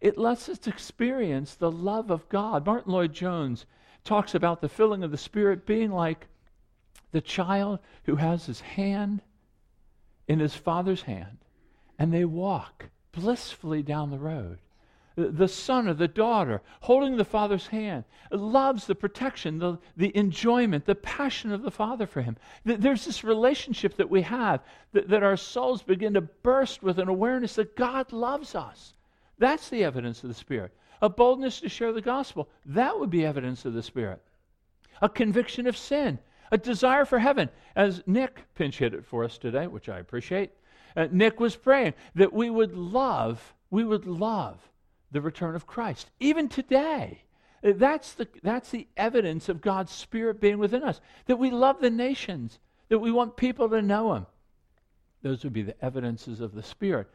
it 0.00 0.18
lets 0.18 0.48
us 0.48 0.66
experience 0.66 1.54
the 1.54 1.70
love 1.70 2.10
of 2.10 2.28
God. 2.28 2.66
Martyn 2.66 2.92
Lloyd-Jones 2.92 3.66
talks 4.04 4.34
about 4.34 4.60
the 4.60 4.68
filling 4.68 5.02
of 5.02 5.10
the 5.10 5.16
Spirit 5.16 5.66
being 5.66 5.90
like 5.90 6.26
the 7.12 7.20
child 7.20 7.78
who 8.04 8.16
has 8.16 8.46
his 8.46 8.60
hand 8.60 9.22
in 10.28 10.40
his 10.40 10.54
father's 10.54 11.02
hand, 11.02 11.38
and 11.98 12.12
they 12.12 12.24
walk 12.24 12.90
blissfully 13.12 13.82
down 13.82 14.10
the 14.10 14.18
road 14.18 14.58
the 15.16 15.48
son 15.48 15.88
or 15.88 15.94
the 15.94 16.08
daughter 16.08 16.62
holding 16.80 17.16
the 17.16 17.24
father's 17.24 17.66
hand 17.66 18.04
loves 18.30 18.86
the 18.86 18.94
protection 18.94 19.58
the, 19.58 19.78
the 19.96 20.16
enjoyment 20.16 20.86
the 20.86 20.94
passion 20.94 21.52
of 21.52 21.62
the 21.62 21.70
father 21.70 22.06
for 22.06 22.22
him. 22.22 22.36
There's 22.64 23.04
this 23.04 23.24
relationship 23.24 23.96
that 23.96 24.10
we 24.10 24.22
have 24.22 24.60
that, 24.92 25.08
that 25.08 25.22
our 25.22 25.36
souls 25.36 25.82
begin 25.82 26.14
to 26.14 26.20
burst 26.20 26.82
with 26.82 26.98
an 26.98 27.08
awareness 27.08 27.56
that 27.56 27.76
god 27.76 28.12
loves 28.12 28.54
us. 28.54 28.94
That's 29.38 29.68
the 29.68 29.84
evidence 29.84 30.22
of 30.22 30.28
the 30.28 30.34
spirit. 30.34 30.72
A 31.00 31.08
boldness 31.08 31.60
to 31.60 31.68
share 31.68 31.92
the 31.92 32.00
gospel 32.00 32.48
that 32.66 32.98
would 32.98 33.10
be 33.10 33.26
evidence 33.26 33.64
of 33.64 33.74
the 33.74 33.82
spirit. 33.82 34.22
A 35.00 35.08
conviction 35.08 35.66
of 35.66 35.76
sin 35.76 36.18
a 36.52 36.58
desire 36.58 37.06
for 37.06 37.18
heaven. 37.18 37.48
As 37.74 38.02
nick 38.06 38.44
pinch 38.54 38.78
hit 38.78 38.94
it 38.94 39.04
for 39.04 39.24
us 39.24 39.38
today 39.38 39.66
which 39.66 39.88
i 39.88 39.98
appreciate 39.98 40.50
uh, 40.94 41.08
nick 41.10 41.40
was 41.40 41.56
praying 41.56 41.94
that 42.14 42.32
we 42.32 42.50
would 42.50 42.76
love 42.76 43.54
we 43.70 43.82
would 43.82 44.06
love 44.06 44.60
the 45.12 45.20
return 45.20 45.54
of 45.54 45.66
Christ. 45.66 46.10
Even 46.18 46.48
today, 46.48 47.22
that's 47.62 48.14
the, 48.14 48.26
that's 48.42 48.70
the 48.70 48.88
evidence 48.96 49.48
of 49.48 49.60
God's 49.60 49.92
Spirit 49.92 50.40
being 50.40 50.58
within 50.58 50.82
us, 50.82 51.00
that 51.26 51.38
we 51.38 51.50
love 51.50 51.80
the 51.80 51.90
nations, 51.90 52.58
that 52.88 52.98
we 52.98 53.12
want 53.12 53.36
people 53.36 53.68
to 53.68 53.82
know 53.82 54.14
Him. 54.14 54.26
Those 55.22 55.44
would 55.44 55.52
be 55.52 55.62
the 55.62 55.84
evidences 55.84 56.40
of 56.40 56.54
the 56.54 56.62
Spirit. 56.62 57.08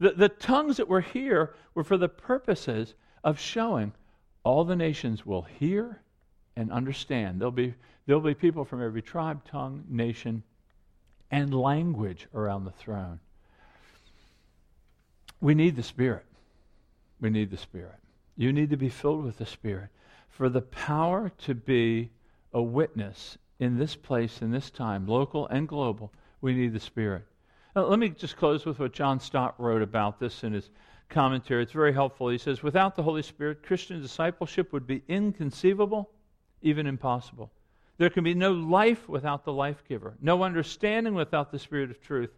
The, 0.00 0.12
the 0.12 0.28
tongues 0.28 0.78
that 0.78 0.88
were 0.88 1.00
here 1.00 1.54
were 1.74 1.84
for 1.84 1.96
the 1.96 2.08
purposes 2.08 2.94
of 3.22 3.38
showing 3.38 3.92
all 4.42 4.64
the 4.64 4.74
nations 4.74 5.24
will 5.24 5.42
hear 5.42 6.00
and 6.56 6.72
understand. 6.72 7.40
There'll 7.40 7.52
be, 7.52 7.74
there'll 8.06 8.20
be 8.20 8.34
people 8.34 8.64
from 8.64 8.82
every 8.82 9.02
tribe, 9.02 9.44
tongue, 9.44 9.84
nation, 9.88 10.42
and 11.30 11.54
language 11.54 12.26
around 12.34 12.64
the 12.64 12.72
throne. 12.72 13.20
We 15.40 15.54
need 15.54 15.76
the 15.76 15.82
Spirit. 15.82 16.24
We 17.22 17.30
need 17.30 17.52
the 17.52 17.56
Spirit. 17.56 17.94
You 18.36 18.52
need 18.52 18.70
to 18.70 18.76
be 18.76 18.88
filled 18.88 19.24
with 19.24 19.38
the 19.38 19.46
Spirit. 19.46 19.90
For 20.28 20.48
the 20.48 20.60
power 20.60 21.30
to 21.38 21.54
be 21.54 22.10
a 22.52 22.60
witness 22.60 23.38
in 23.60 23.78
this 23.78 23.94
place, 23.94 24.42
in 24.42 24.50
this 24.50 24.70
time, 24.70 25.06
local 25.06 25.46
and 25.46 25.68
global, 25.68 26.12
we 26.40 26.52
need 26.52 26.72
the 26.72 26.80
Spirit. 26.80 27.24
Now, 27.76 27.84
let 27.84 28.00
me 28.00 28.08
just 28.08 28.36
close 28.36 28.66
with 28.66 28.80
what 28.80 28.92
John 28.92 29.20
Stott 29.20 29.54
wrote 29.58 29.82
about 29.82 30.18
this 30.18 30.42
in 30.42 30.52
his 30.52 30.68
commentary. 31.08 31.62
It's 31.62 31.70
very 31.70 31.92
helpful. 31.92 32.28
He 32.28 32.38
says, 32.38 32.64
Without 32.64 32.96
the 32.96 33.04
Holy 33.04 33.22
Spirit, 33.22 33.62
Christian 33.62 34.02
discipleship 34.02 34.72
would 34.72 34.88
be 34.88 35.04
inconceivable, 35.06 36.10
even 36.60 36.88
impossible. 36.88 37.52
There 37.98 38.10
can 38.10 38.24
be 38.24 38.34
no 38.34 38.50
life 38.50 39.08
without 39.08 39.44
the 39.44 39.52
life 39.52 39.84
giver, 39.88 40.16
no 40.20 40.42
understanding 40.42 41.14
without 41.14 41.52
the 41.52 41.58
Spirit 41.60 41.92
of 41.92 42.00
truth, 42.00 42.30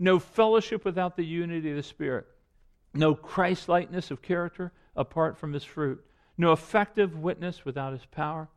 no 0.00 0.18
fellowship 0.18 0.84
without 0.84 1.16
the 1.16 1.24
unity 1.24 1.70
of 1.70 1.76
the 1.76 1.82
Spirit 1.84 2.26
no 2.94 3.14
Christ 3.14 3.68
likeness 3.68 4.10
of 4.10 4.22
character 4.22 4.72
apart 4.96 5.38
from 5.38 5.52
his 5.52 5.64
fruit, 5.64 6.04
no 6.36 6.52
effective 6.52 7.16
witness 7.16 7.64
without 7.64 7.92
his 7.92 8.04
power. 8.06 8.48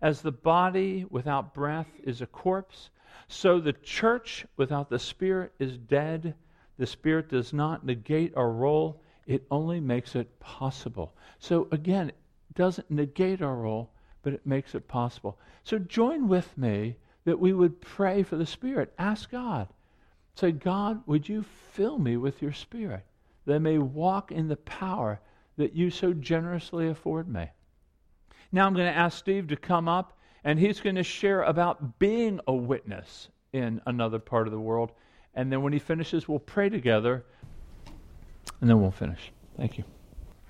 As 0.00 0.20
the 0.20 0.32
body 0.32 1.04
without 1.10 1.54
breath 1.54 1.88
is 2.04 2.20
a 2.20 2.26
corpse, 2.26 2.90
so 3.26 3.60
the 3.60 3.72
church 3.72 4.46
without 4.56 4.88
the 4.90 4.98
Spirit 4.98 5.52
is 5.58 5.76
dead. 5.76 6.34
The 6.78 6.86
Spirit 6.86 7.28
does 7.28 7.52
not 7.52 7.84
negate 7.84 8.36
our 8.36 8.50
role, 8.50 9.02
it 9.26 9.44
only 9.50 9.80
makes 9.80 10.14
it 10.14 10.38
possible. 10.40 11.14
So 11.38 11.68
again, 11.72 12.08
it 12.10 12.16
doesn't 12.54 12.90
negate 12.90 13.42
our 13.42 13.54
role, 13.54 13.90
but 14.22 14.32
it 14.32 14.46
makes 14.46 14.74
it 14.74 14.88
possible. 14.88 15.38
So 15.64 15.78
join 15.78 16.28
with 16.28 16.56
me 16.56 16.96
that 17.24 17.38
we 17.38 17.52
would 17.52 17.80
pray 17.80 18.22
for 18.22 18.36
the 18.36 18.46
Spirit. 18.46 18.92
Ask 18.98 19.30
God. 19.30 19.68
Say, 20.34 20.52
God, 20.52 21.02
would 21.06 21.28
you 21.28 21.44
fill 21.72 21.98
me 21.98 22.16
with 22.16 22.40
your 22.40 22.52
Spirit? 22.52 23.04
They 23.48 23.58
may 23.58 23.78
walk 23.78 24.30
in 24.30 24.46
the 24.46 24.56
power 24.56 25.20
that 25.56 25.74
you 25.74 25.90
so 25.90 26.12
generously 26.12 26.88
afford 26.88 27.28
me. 27.28 27.48
Now 28.52 28.66
I'm 28.66 28.74
going 28.74 28.86
to 28.86 28.96
ask 28.96 29.18
Steve 29.18 29.48
to 29.48 29.56
come 29.56 29.88
up, 29.88 30.18
and 30.44 30.58
he's 30.58 30.80
going 30.80 30.96
to 30.96 31.02
share 31.02 31.42
about 31.42 31.98
being 31.98 32.40
a 32.46 32.54
witness 32.54 33.28
in 33.52 33.80
another 33.86 34.18
part 34.18 34.46
of 34.46 34.52
the 34.52 34.60
world. 34.60 34.92
And 35.34 35.50
then 35.50 35.62
when 35.62 35.72
he 35.72 35.78
finishes, 35.78 36.28
we'll 36.28 36.38
pray 36.38 36.68
together, 36.68 37.24
and 38.60 38.68
then 38.68 38.80
we'll 38.80 38.90
finish. 38.90 39.32
Thank 39.56 39.78
you. 39.78 39.84